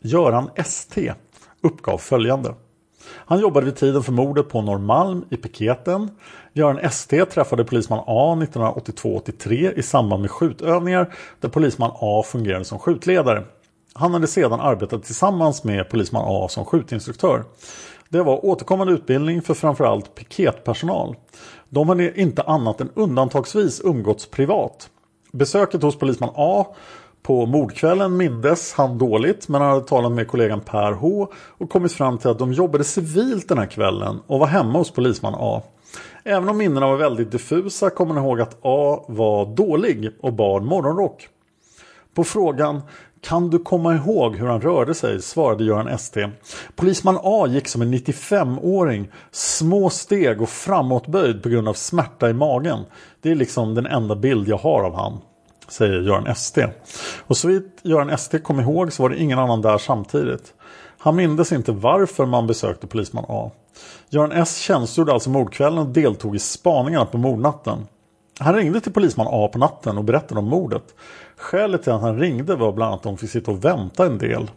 Göran 0.00 0.50
ST 0.56 1.12
uppgav 1.62 1.98
följande. 1.98 2.54
Han 3.08 3.40
jobbade 3.40 3.66
vid 3.66 3.76
tiden 3.76 4.02
för 4.02 4.12
mordet 4.12 4.48
på 4.48 4.62
Norrmalm 4.62 5.24
i 5.30 5.36
piketen. 5.36 6.10
Göran 6.52 6.78
ST 6.78 7.24
träffade 7.24 7.64
polisman 7.64 8.04
A 8.06 8.34
1982-83 8.40 9.78
i 9.78 9.82
samband 9.82 10.20
med 10.20 10.30
skjutövningar 10.30 11.14
där 11.40 11.48
polisman 11.48 11.90
A 11.94 12.22
fungerade 12.26 12.64
som 12.64 12.78
skjutledare. 12.78 13.44
Han 13.94 14.14
hade 14.14 14.26
sedan 14.26 14.60
arbetat 14.60 15.04
tillsammans 15.04 15.64
med 15.64 15.90
polisman 15.90 16.24
A 16.26 16.48
som 16.48 16.64
skjutinstruktör. 16.64 17.44
Det 18.08 18.22
var 18.22 18.44
återkommande 18.46 18.92
utbildning 18.92 19.42
för 19.42 19.54
framförallt 19.54 20.14
piketpersonal. 20.14 21.16
De 21.68 21.88
hade 21.88 22.20
inte 22.20 22.42
annat 22.42 22.80
än 22.80 22.90
undantagsvis 22.94 23.80
umgåtts 23.84 24.26
privat. 24.26 24.90
Besöket 25.32 25.82
hos 25.82 25.98
polisman 25.98 26.30
A 26.34 26.66
på 27.22 27.46
mordkvällen 27.46 28.16
mindes 28.16 28.72
han 28.72 28.98
dåligt 28.98 29.48
men 29.48 29.60
han 29.60 29.70
hade 29.70 29.86
talat 29.86 30.12
med 30.12 30.28
kollegan 30.28 30.60
Per 30.60 30.92
H 30.92 31.28
och 31.58 31.70
kommit 31.70 31.92
fram 31.92 32.18
till 32.18 32.30
att 32.30 32.38
de 32.38 32.52
jobbade 32.52 32.84
civilt 32.84 33.48
den 33.48 33.58
här 33.58 33.66
kvällen 33.66 34.20
och 34.26 34.38
var 34.38 34.46
hemma 34.46 34.78
hos 34.78 34.90
polisman 34.90 35.34
A. 35.36 35.62
Även 36.24 36.48
om 36.48 36.56
minnena 36.56 36.86
var 36.86 36.96
väldigt 36.96 37.30
diffusa 37.30 37.90
kommer 37.90 38.14
han 38.14 38.24
ihåg 38.24 38.40
att 38.40 38.58
A 38.62 39.04
var 39.08 39.46
dålig 39.46 40.10
och 40.20 40.32
bar 40.32 40.60
morgonrock. 40.60 41.28
På 42.14 42.24
frågan 42.24 42.82
kan 43.20 43.50
du 43.50 43.58
komma 43.58 43.94
ihåg 43.94 44.36
hur 44.36 44.46
han 44.46 44.60
rörde 44.60 44.94
sig? 44.94 45.22
svarade 45.22 45.64
Göran 45.64 45.88
ST. 45.88 46.28
Polisman 46.76 47.18
A 47.22 47.46
gick 47.48 47.68
som 47.68 47.82
en 47.82 47.94
95-åring, 47.94 49.08
små 49.30 49.90
steg 49.90 50.42
och 50.42 50.48
framåtböjd 50.48 51.42
på 51.42 51.48
grund 51.48 51.68
av 51.68 51.74
smärta 51.74 52.30
i 52.30 52.32
magen. 52.32 52.78
Det 53.20 53.30
är 53.30 53.34
liksom 53.34 53.74
den 53.74 53.86
enda 53.86 54.16
bild 54.16 54.48
jag 54.48 54.58
har 54.58 54.84
av 54.84 54.94
han 54.94 55.18
säger 55.72 56.00
Göran 56.00 56.26
ST. 56.26 56.66
Och 57.26 57.36
så 57.36 57.48
vitt 57.48 57.80
Göran 57.82 58.10
ST 58.10 58.38
kom 58.38 58.60
ihåg 58.60 58.92
så 58.92 59.02
var 59.02 59.10
det 59.10 59.18
ingen 59.18 59.38
annan 59.38 59.62
där 59.62 59.78
samtidigt. 59.78 60.54
Han 60.98 61.16
mindes 61.16 61.52
inte 61.52 61.72
varför 61.72 62.26
man 62.26 62.46
besökte 62.46 62.86
polisman 62.86 63.24
A. 63.28 63.50
Göran 64.10 64.32
S 64.32 64.58
tjänstgjorde 64.58 65.12
alltså 65.12 65.30
mordkvällen 65.30 65.78
och 65.78 65.86
deltog 65.86 66.36
i 66.36 66.38
spaningarna 66.38 67.04
på 67.04 67.18
mordnatten. 67.18 67.86
Han 68.38 68.54
ringde 68.54 68.80
till 68.80 68.92
polisman 68.92 69.26
A 69.30 69.48
på 69.52 69.58
natten 69.58 69.98
och 69.98 70.04
berättade 70.04 70.38
om 70.40 70.48
mordet. 70.48 70.94
Skälet 71.36 71.82
till 71.82 71.92
att 71.92 72.00
han 72.00 72.18
ringde 72.18 72.56
var 72.56 72.72
bland 72.72 72.88
annat 72.88 72.98
att 72.98 73.02
de 73.02 73.16
fick 73.16 73.30
sitta 73.30 73.50
och 73.50 73.64
vänta 73.64 74.06
en 74.06 74.18
del. 74.18 74.50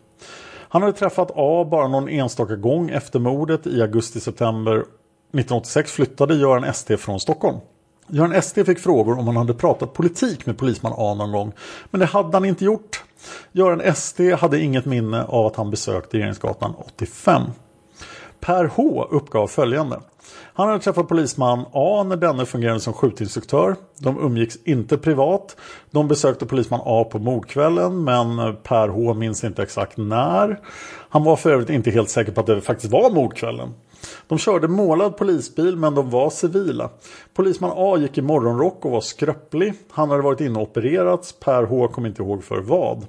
Han 0.69 0.81
hade 0.81 0.93
träffat 0.93 1.31
A 1.35 1.67
bara 1.71 1.87
någon 1.87 2.09
enstaka 2.09 2.55
gång 2.55 2.89
efter 2.89 3.19
mordet 3.19 3.67
i 3.67 3.81
augusti-september 3.81 4.73
1986 4.75 5.91
flyttade 5.91 6.35
Göran 6.35 6.63
ST 6.63 6.97
från 6.97 7.19
Stockholm. 7.19 7.57
Göran 8.07 8.41
SD 8.41 8.65
fick 8.65 8.79
frågor 8.79 9.19
om 9.19 9.27
han 9.27 9.37
hade 9.37 9.53
pratat 9.53 9.93
politik 9.93 10.45
med 10.45 10.57
polisman 10.57 10.93
A 10.97 11.13
någon 11.13 11.31
gång. 11.31 11.51
Men 11.91 11.99
det 11.99 12.05
hade 12.05 12.37
han 12.37 12.45
inte 12.45 12.65
gjort. 12.65 13.03
Göran 13.51 13.95
SD 13.95 14.21
hade 14.21 14.59
inget 14.59 14.85
minne 14.85 15.23
av 15.23 15.45
att 15.45 15.55
han 15.55 15.69
besökte 15.71 16.17
Regeringsgatan 16.17 16.73
85. 16.77 17.41
Per 18.39 18.65
H 18.65 19.07
uppgav 19.11 19.47
följande. 19.47 19.99
Han 20.53 20.67
hade 20.67 20.79
träffat 20.79 21.07
polisman 21.07 21.65
A 21.71 22.03
när 22.03 22.15
denne 22.15 22.45
fungerade 22.45 22.79
som 22.79 22.93
skjutinstruktör. 22.93 23.75
De 23.99 24.19
umgicks 24.19 24.57
inte 24.63 24.97
privat. 24.97 25.55
De 25.91 26.07
besökte 26.07 26.45
polisman 26.45 26.81
A 26.83 27.03
på 27.11 27.19
mordkvällen 27.19 28.03
men 28.03 28.55
Per 28.63 28.87
H 28.87 29.13
minns 29.13 29.43
inte 29.43 29.63
exakt 29.63 29.97
när. 29.97 30.59
Han 31.09 31.23
var 31.23 31.35
för 31.35 31.51
övrigt 31.51 31.69
inte 31.69 31.91
helt 31.91 32.09
säker 32.09 32.31
på 32.31 32.41
att 32.41 32.47
det 32.47 32.61
faktiskt 32.61 32.91
var 32.93 33.09
mordkvällen. 33.09 33.73
De 34.27 34.37
körde 34.37 34.67
målad 34.67 35.17
polisbil 35.17 35.75
men 35.75 35.95
de 35.95 36.09
var 36.09 36.29
civila. 36.29 36.89
Polisman 37.33 37.71
A 37.75 37.97
gick 37.97 38.17
i 38.17 38.21
morgonrock 38.21 38.85
och 38.85 38.91
var 38.91 39.01
skröplig. 39.01 39.73
Han 39.89 40.09
hade 40.09 40.21
varit 40.21 40.41
inne 40.41 40.59
och 40.59 40.69
opererats. 40.69 41.33
Per 41.39 41.63
H 41.63 41.87
kom 41.87 42.05
inte 42.05 42.21
ihåg 42.21 42.43
för 42.43 42.57
vad. 42.61 43.05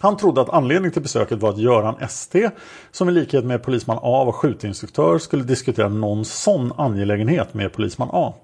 Han 0.00 0.16
trodde 0.16 0.40
att 0.40 0.48
anledningen 0.48 0.92
till 0.92 1.02
besöket 1.02 1.38
var 1.38 1.50
att 1.50 1.58
Göran 1.58 1.96
ST, 2.00 2.50
som 2.90 3.08
i 3.08 3.12
likhet 3.12 3.44
med 3.44 3.62
polisman 3.62 3.98
A 4.02 4.24
var 4.24 4.32
skjutinstruktör, 4.32 5.18
skulle 5.18 5.42
diskutera 5.42 5.88
någon 5.88 6.24
sån 6.24 6.72
angelägenhet 6.76 7.54
med 7.54 7.72
polisman 7.72 8.08
A. 8.12 8.34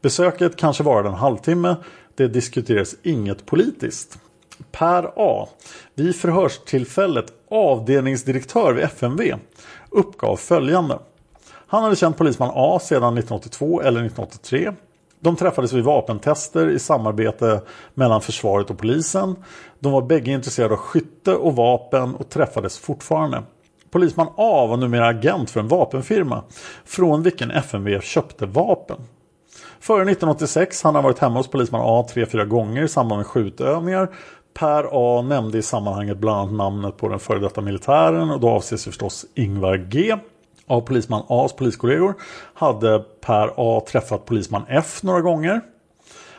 Besöket 0.00 0.56
kanske 0.56 0.82
varade 0.82 1.08
en 1.08 1.14
halvtimme. 1.14 1.76
Det 2.14 2.28
diskuterades 2.28 2.94
inget 3.02 3.46
politiskt. 3.46 4.18
Per 4.70 5.12
A, 5.16 5.48
vid 5.94 6.16
förhörstillfället 6.16 7.32
avdelningsdirektör 7.50 8.72
vid 8.72 8.84
FMV, 8.84 9.34
uppgav 9.90 10.36
följande. 10.36 10.98
Han 11.70 11.82
hade 11.82 11.96
känt 11.96 12.16
polisman 12.16 12.50
A 12.54 12.78
sedan 12.82 13.18
1982 13.18 13.80
eller 13.80 14.04
1983. 14.04 14.72
De 15.20 15.36
träffades 15.36 15.72
vid 15.72 15.84
vapentester 15.84 16.68
i 16.70 16.78
samarbete 16.78 17.60
mellan 17.94 18.20
försvaret 18.20 18.70
och 18.70 18.78
polisen. 18.78 19.36
De 19.78 19.92
var 19.92 20.02
bägge 20.02 20.32
intresserade 20.32 20.74
av 20.74 20.80
skytte 20.80 21.34
och 21.34 21.56
vapen 21.56 22.14
och 22.14 22.28
träffades 22.28 22.78
fortfarande. 22.78 23.42
Polisman 23.90 24.26
A 24.36 24.66
var 24.66 24.76
numera 24.76 25.06
agent 25.06 25.50
för 25.50 25.60
en 25.60 25.68
vapenfirma 25.68 26.42
från 26.84 27.22
vilken 27.22 27.50
FMV 27.50 28.00
köpte 28.00 28.46
vapen. 28.46 28.96
Före 29.80 30.02
1986 30.02 30.82
han 30.82 30.94
har 30.94 31.02
varit 31.02 31.18
hemma 31.18 31.38
hos 31.38 31.48
polisman 31.48 31.82
A 31.84 32.06
tre 32.10 32.26
fyra 32.26 32.44
gånger 32.44 32.82
i 32.82 32.88
samband 32.88 33.18
med 33.18 33.26
skjutövningar. 33.26 34.08
Per 34.54 34.88
A 34.92 35.22
nämnde 35.22 35.58
i 35.58 35.62
sammanhanget 35.62 36.18
bland 36.18 36.38
annat 36.38 36.52
namnet 36.52 36.96
på 36.96 37.08
den 37.08 37.18
före 37.18 37.38
detta 37.38 37.60
militären 37.60 38.30
och 38.30 38.40
då 38.40 38.48
avses 38.48 38.84
förstås 38.84 39.26
Ingvar 39.34 39.76
G 39.76 40.16
av 40.70 40.80
polisman 40.80 41.22
A's 41.28 41.56
poliskollegor 41.56 42.14
hade 42.54 42.98
Per 43.20 43.52
A 43.56 43.82
träffat 43.88 44.24
polisman 44.24 44.62
F 44.68 45.02
några 45.02 45.20
gånger. 45.20 45.60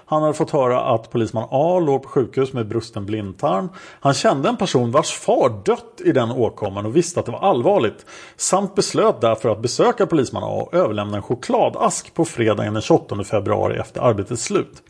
Han 0.06 0.22
hade 0.22 0.34
fått 0.34 0.52
höra 0.52 0.82
att 0.82 1.12
polisman 1.12 1.48
A 1.52 1.80
låg 1.80 2.04
på 2.04 2.10
sjukhus 2.10 2.54
med 2.54 2.68
brusten 2.68 3.06
blindtarm. 3.06 3.70
Han 4.00 4.14
kände 4.14 4.50
en 4.50 4.58
person 4.58 4.92
vars 4.92 5.12
far 5.12 5.62
dött 5.66 6.02
i 6.06 6.12
den 6.12 6.32
åkomman 6.32 6.86
och 6.86 6.96
visste 6.96 7.20
att 7.20 7.26
det 7.26 7.32
var 7.32 7.40
allvarligt. 7.40 8.06
Samt 8.36 8.76
beslöt 8.76 9.22
därför 9.22 9.50
att 9.50 9.62
besöka 9.62 10.06
polisman 10.06 10.44
A 10.44 10.48
och 10.48 10.74
överlämna 10.74 11.18
en 11.18 11.24
chokladask 11.24 12.14
på 12.14 12.26
fredagen 12.26 12.74
den 12.74 12.82
28 12.82 13.24
februari 13.24 13.78
efter 13.78 14.02
arbetets 14.02 14.44
slut. 14.44 14.84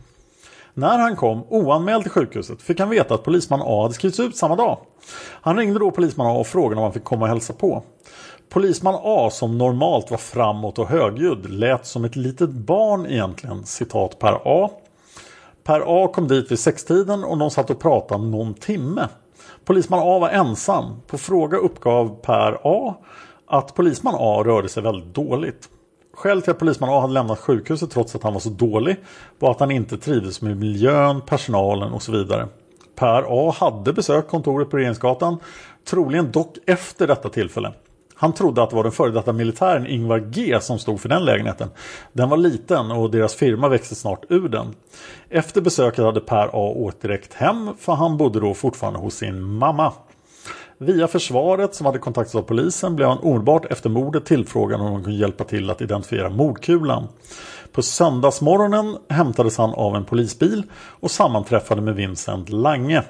När 0.74 0.98
han 0.98 1.16
kom 1.16 1.44
oanmäld 1.50 2.04
till 2.04 2.12
sjukhuset 2.12 2.62
fick 2.62 2.80
han 2.80 2.90
veta 2.90 3.14
att 3.14 3.24
polisman 3.24 3.62
A 3.64 3.82
hade 3.82 3.94
skrivits 3.94 4.20
ut 4.20 4.38
samma 4.38 4.56
dag. 4.56 4.78
Han 5.42 5.58
ringde 5.58 5.80
då 5.80 5.92
polisman 5.92 6.28
A 6.28 6.40
och 6.40 6.48
frågade 6.48 6.76
om 6.76 6.84
han 6.84 6.94
fick 6.94 7.04
komma 7.04 7.22
och 7.22 7.30
hälsa 7.30 7.54
på. 7.54 7.84
Polisman 8.54 9.00
A 9.04 9.30
som 9.30 9.58
normalt 9.58 10.12
var 10.12 10.18
framåt 10.18 10.80
och 10.80 10.88
högljudd 10.88 11.50
lät 11.50 11.86
som 11.86 12.06
ett 12.06 12.16
litet 12.16 12.50
barn 12.50 13.06
egentligen, 13.06 13.66
citat 13.66 14.20
Per 14.20 14.40
A. 14.46 14.70
Per 15.64 15.84
A 15.86 16.08
kom 16.08 16.28
dit 16.28 16.52
vid 16.52 16.60
sextiden 16.60 17.24
och 17.24 17.38
de 17.38 17.50
satt 17.52 17.70
och 17.70 17.80
pratade 17.80 18.24
någon 18.24 18.54
timme. 18.54 19.08
Polisman 19.66 20.00
A 20.00 20.20
var 20.20 20.30
ensam. 20.30 21.02
På 21.08 21.18
fråga 21.18 21.58
uppgav 21.58 22.16
Per 22.22 22.60
A 22.64 22.96
att 23.48 23.76
polisman 23.76 24.16
A 24.18 24.44
rörde 24.44 24.70
sig 24.70 24.84
väldigt 24.84 25.16
dåligt. 25.16 25.70
Skälet 26.14 26.44
till 26.44 26.52
att 26.52 26.60
polisman 26.60 26.90
A 26.90 27.00
hade 27.00 27.14
lämnat 27.14 27.40
sjukhuset 27.40 27.92
trots 27.92 28.16
att 28.16 28.24
han 28.24 28.34
var 28.34 28.40
så 28.40 28.50
dålig 28.50 28.96
var 29.40 29.52
att 29.52 29.60
han 29.60 29.72
inte 29.72 29.98
trivdes 29.98 30.42
med 30.42 30.58
miljön, 30.58 31.22
personalen 31.22 31.94
och 31.94 32.02
så 32.02 32.12
vidare. 32.12 32.48
Per 32.96 33.26
A 33.28 33.56
hade 33.58 33.94
besökt 33.94 34.30
kontoret 34.30 34.70
på 34.70 34.78
Regeringsgatan, 34.78 35.38
troligen 35.90 36.32
dock 36.32 36.58
efter 36.66 37.08
detta 37.08 37.30
tillfälle. 37.30 37.74
Han 38.22 38.34
trodde 38.34 38.64
att 38.64 38.70
det 38.70 38.76
var 38.76 38.84
den 38.84 38.92
före 38.92 39.12
detta 39.12 39.34
militären 39.34 39.88
Ingvar 39.88 40.20
G 40.20 40.58
som 40.62 40.80
stod 40.80 41.00
för 41.00 41.10
den 41.10 41.26
lägenheten. 41.26 41.70
Den 42.14 42.30
var 42.30 42.38
liten 42.38 42.92
och 42.92 43.12
deras 43.12 43.36
firma 43.36 43.70
växte 43.70 43.96
snart 43.96 44.26
ur 44.30 44.50
den. 44.50 44.76
Efter 45.30 45.62
besöket 45.62 46.06
hade 46.06 46.20
Per 46.20 46.48
A 46.48 46.74
åkt 46.76 47.02
direkt 47.02 47.34
hem 47.34 47.70
för 47.80 47.94
han 47.94 48.18
bodde 48.18 48.40
då 48.40 48.54
fortfarande 48.54 49.00
hos 49.00 49.16
sin 49.16 49.42
mamma. 49.42 49.94
Via 50.78 51.08
försvaret 51.08 51.76
som 51.76 51.86
hade 51.86 52.00
kontaktats 52.00 52.36
av 52.36 52.42
polisen 52.42 52.96
blev 52.96 53.08
han 53.08 53.18
omedelbart 53.18 53.66
efter 53.66 53.90
mordet 53.90 54.26
tillfrågad 54.26 54.82
om 54.82 54.92
han 54.92 55.04
kunde 55.04 55.20
hjälpa 55.20 55.44
till 55.44 55.70
att 55.70 55.82
identifiera 55.82 56.30
mordkulan. 56.30 57.08
På 57.72 57.82
söndagsmorgonen 57.82 58.98
hämtades 59.10 59.58
han 59.58 59.74
av 59.74 59.96
en 59.96 60.06
polisbil 60.06 60.64
och 60.74 61.12
sammanträffade 61.12 61.82
med 61.82 61.96
Vincent 61.96 62.50
Lange. 62.50 63.04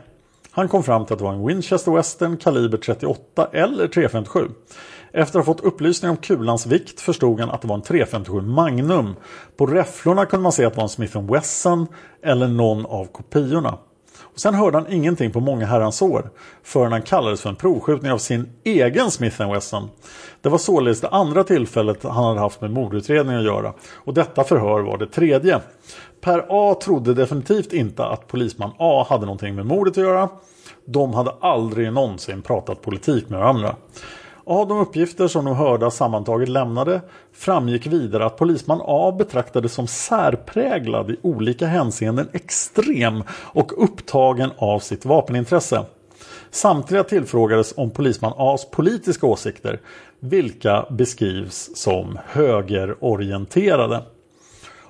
Han 0.52 0.68
kom 0.68 0.84
fram 0.84 1.06
till 1.06 1.14
att 1.14 1.20
det 1.20 1.26
var 1.26 1.34
en 1.34 1.48
Winchester 1.48 1.92
Western 1.92 2.38
kaliber 2.38 2.78
38 2.78 3.50
eller 3.54 3.88
357. 3.88 4.40
Efter 5.14 5.40
att 5.40 5.46
ha 5.46 5.54
fått 5.54 5.64
upplysning 5.64 6.12
om 6.12 6.18
kulans 6.18 6.66
vikt 6.66 7.02
förstod 7.02 7.40
han 7.40 7.50
att 7.50 7.62
det 7.62 7.68
var 7.68 7.76
en 7.76 7.82
357 7.82 8.42
Magnum. 8.42 9.16
På 9.58 9.66
räfflorna 9.66 10.26
kunde 10.26 10.44
man 10.44 10.52
se 10.52 10.66
att 10.66 10.74
det 10.74 10.78
var 10.78 10.84
en 10.84 10.90
Smith 10.90 11.22
Wesson 11.22 11.88
eller 12.24 12.48
någon 12.48 12.86
av 12.86 13.06
kopiorna. 13.06 13.78
Och 14.34 14.40
sen 14.40 14.54
hörde 14.54 14.78
han 14.78 14.92
ingenting 14.92 15.32
på 15.32 15.40
många 15.40 15.66
herrans 15.66 16.02
år 16.02 16.30
förrän 16.64 16.92
han 16.92 17.02
kallades 17.02 17.42
för 17.42 17.50
en 17.50 17.56
provskjutning 17.56 18.12
av 18.12 18.18
sin 18.18 18.50
egen 18.64 19.12
Smith 19.12 19.52
Wesson. 19.52 19.90
Det 20.42 20.50
var 20.50 20.58
således 20.58 21.02
det 21.02 21.10
andra 21.10 21.44
tillfället 21.44 22.04
han 22.04 22.24
hade 22.24 22.40
haft 22.40 22.62
med 22.62 22.72
mordutredningen 22.72 23.40
att 23.40 23.46
göra 23.46 23.74
och 23.94 24.14
detta 24.14 24.44
förhör 24.44 24.80
var 24.80 24.98
det 24.98 25.08
tredje. 25.08 25.60
Per 26.22 26.46
A 26.50 26.76
trodde 26.84 27.14
definitivt 27.14 27.74
inte 27.74 28.06
att 28.06 28.28
polisman 28.28 28.72
A 28.78 29.06
hade 29.10 29.26
någonting 29.26 29.56
med 29.56 29.66
mordet 29.66 29.98
att 29.98 30.04
göra. 30.04 30.30
De 30.86 31.14
hade 31.14 31.32
aldrig 31.42 31.94
någonsin 31.94 32.42
pratat 32.42 32.82
politik 32.82 33.30
med 33.30 33.40
varandra. 33.40 33.76
Av 34.52 34.68
de 34.68 34.80
uppgifter 34.80 35.28
som 35.28 35.46
de 35.46 35.56
hörda 35.56 35.92
sammantaget 35.92 36.50
lämnade 36.50 37.02
framgick 37.34 37.88
vidare 37.88 38.26
att 38.26 38.38
polisman 38.38 38.82
A 38.84 39.16
betraktades 39.18 39.74
som 39.74 39.88
särpräglad 39.88 41.12
i 41.12 41.18
olika 41.22 41.68
hänseenden 41.68 42.28
extrem 42.34 43.24
och 43.32 43.84
upptagen 43.84 44.52
av 44.58 44.80
sitt 44.80 45.06
vapenintresse. 45.06 45.86
Samtliga 46.50 47.04
tillfrågades 47.04 47.74
om 47.78 47.92
polisman 47.92 48.34
A's 48.34 48.72
politiska 48.72 49.28
åsikter, 49.28 49.80
vilka 50.20 50.86
beskrivs 50.90 51.70
som 51.76 52.20
högerorienterade. 52.26 54.04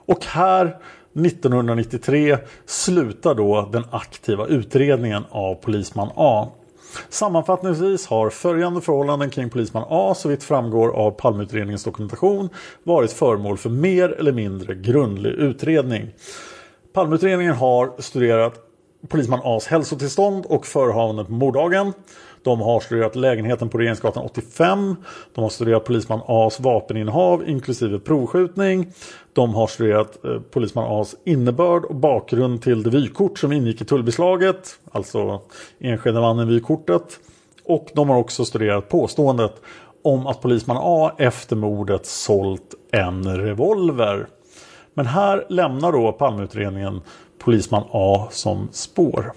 Och 0.06 0.26
här 0.26 0.78
1993 1.26 2.38
slutar 2.66 3.36
då 3.36 3.70
den 3.72 3.84
aktiva 3.92 4.48
utredningen 4.48 5.24
av 5.30 5.56
polisman 5.56 6.10
A. 6.16 6.48
Sammanfattningsvis 7.10 8.08
har 8.08 8.30
följande 8.30 8.82
förhållanden 8.82 9.30
kring 9.30 9.50
polisman 9.50 9.86
A 9.90 10.14
så 10.18 10.30
vitt 10.30 10.44
framgår 10.44 10.90
av 10.90 11.12
Palmeutredningens 11.12 11.84
dokumentation 11.84 12.50
varit 12.84 13.12
föremål 13.12 13.58
för 13.58 13.70
mer 13.70 14.10
eller 14.10 14.32
mindre 14.32 14.76
grundlig 14.76 15.30
utredning. 15.30 16.12
Palmeutredningen 16.94 17.54
har 17.54 18.02
studerat 18.02 18.54
polisman 19.08 19.40
A's 19.44 19.68
hälsotillstånd 19.68 20.46
och 20.46 20.66
förehavanden 20.66 21.26
på 21.26 21.32
morddagen. 21.32 21.94
De 22.44 22.62
har 22.62 22.80
studerat 22.80 23.16
lägenheten 23.16 23.70
på 23.70 23.78
Regeringsgatan 23.78 24.24
85. 24.24 24.96
De 25.34 25.42
har 25.42 25.50
studerat 25.50 25.84
polisman 25.84 26.22
A's 26.28 26.62
vapeninnehav 26.62 27.50
inklusive 27.50 28.00
provskjutning. 28.00 28.92
De 29.34 29.54
har 29.54 29.68
studerat 29.68 30.26
eh, 30.26 30.40
polisman 30.52 30.86
A's 30.86 31.16
innebörd 31.26 31.86
och 31.86 31.96
bakgrund 31.96 32.62
till 32.62 32.84
det 32.84 32.90
vykort 32.90 33.40
som 33.40 33.52
ingick 33.52 33.82
i 33.82 33.86
tullbeslaget. 33.86 34.80
Alltså 34.92 35.42
Enskedemannen 35.80 36.48
vykortet. 36.48 37.20
Och 37.66 37.90
de 37.94 38.10
har 38.10 38.18
också 38.18 38.46
studerat 38.46 38.90
påståendet 38.90 39.62
om 40.04 40.28
att 40.28 40.42
polisman 40.42 40.78
A 40.80 41.12
efter 41.18 41.56
mordet 41.56 42.06
sålt 42.06 42.76
en 42.92 43.38
revolver. 43.38 44.28
Men 44.94 45.06
här 45.06 45.46
lämnar 45.50 45.92
då 45.92 46.12
Palmeutredningen 46.12 47.02
polisman 47.40 47.84
A 47.92 48.28
som 48.32 48.70
spår. 48.72 49.32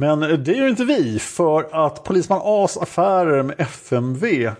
Men 0.00 0.20
det 0.20 0.52
gör 0.52 0.68
inte 0.68 0.84
vi 0.84 1.18
för 1.18 1.86
att 1.86 2.04
polisman 2.04 2.40
A's 2.40 2.82
affärer 2.82 3.42
med 3.42 3.54
FMV 3.58 4.50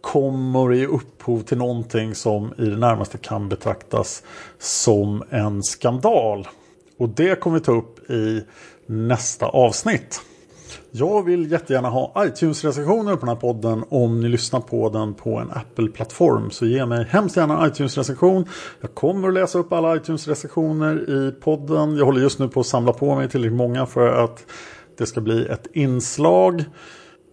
kommer 0.00 0.72
ge 0.72 0.86
upphov 0.86 1.40
till 1.40 1.58
någonting 1.58 2.14
som 2.14 2.52
i 2.58 2.64
det 2.64 2.76
närmaste 2.76 3.18
kan 3.18 3.48
betraktas 3.48 4.22
som 4.58 5.22
en 5.30 5.62
skandal. 5.62 6.48
Och 6.98 7.08
det 7.08 7.40
kommer 7.40 7.58
vi 7.58 7.64
ta 7.64 7.72
upp 7.72 8.10
i 8.10 8.44
nästa 8.86 9.46
avsnitt. 9.46 10.20
Jag 10.90 11.22
vill 11.22 11.52
jättegärna 11.52 11.88
ha 11.88 12.24
iTunes-recensioner 12.24 13.14
på 13.14 13.20
den 13.20 13.28
här 13.28 13.36
podden 13.36 13.84
om 13.88 14.20
ni 14.20 14.28
lyssnar 14.28 14.60
på 14.60 14.88
den 14.88 15.14
på 15.14 15.38
en 15.38 15.50
Apple-plattform. 15.50 16.50
Så 16.50 16.66
ge 16.66 16.86
mig 16.86 17.06
hemskt 17.10 17.36
gärna 17.36 17.62
en 17.62 17.68
iTunes-recension. 17.70 18.46
Jag 18.80 18.94
kommer 18.94 19.28
att 19.28 19.34
läsa 19.34 19.58
upp 19.58 19.72
alla 19.72 19.96
iTunes-recensioner 19.96 21.10
i 21.10 21.32
podden. 21.40 21.96
Jag 21.96 22.04
håller 22.04 22.20
just 22.20 22.38
nu 22.38 22.48
på 22.48 22.60
att 22.60 22.66
samla 22.66 22.92
på 22.92 23.14
mig 23.14 23.28
tillräckligt 23.28 23.56
många 23.56 23.86
för 23.86 24.24
att 24.24 24.46
det 24.98 25.06
ska 25.06 25.20
bli 25.20 25.46
ett 25.46 25.66
inslag. 25.72 26.64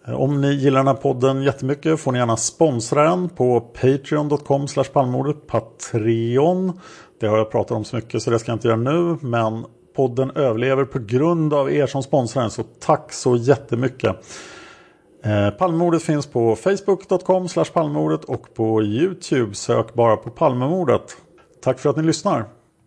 Eh, 0.07 0.13
om 0.13 0.41
ni 0.41 0.53
gillar 0.53 0.80
den 0.80 0.88
här 0.88 0.93
podden 0.93 1.43
jättemycket 1.43 1.99
får 1.99 2.11
ni 2.11 2.18
gärna 2.18 2.38
sponsra 2.38 3.03
den 3.03 3.30
på 3.30 3.61
patreon.com 3.61 4.68
palmordet 4.93 5.47
Patreon. 5.47 6.80
Det 7.20 7.28
har 7.28 7.38
jag 7.38 7.51
pratat 7.51 7.78
om 7.78 7.86
så 7.86 7.95
mycket 7.95 8.22
så 8.22 8.32
det 8.32 8.39
ska 8.39 8.51
jag 8.51 8.55
inte 8.55 8.68
göra 8.68 8.78
nu. 8.78 9.18
Men 9.22 9.66
podden 9.95 10.32
överlever 10.32 10.86
på 10.86 10.99
grund 10.99 11.53
av 11.53 11.72
er 11.72 11.88
som 11.88 12.03
sponsrar 12.03 12.41
den. 12.41 12.51
Så 12.51 12.63
tack 12.63 13.13
så 13.13 13.36
jättemycket. 13.36 14.16
Eh, 15.24 15.49
Palmemordet 15.49 16.03
finns 16.03 16.28
på 16.28 16.55
facebook.com 16.55 17.47
palmemordet 17.74 18.24
och 18.24 18.53
på 18.53 18.84
Youtube. 18.84 19.55
Sök 19.55 19.93
bara 19.93 20.18
på 20.18 20.30
Palmemordet. 20.30 21.18
Tack 21.63 21.80
för 21.80 21.89
att 21.89 21.97
ni 21.97 22.03
lyssnar. 22.03 22.45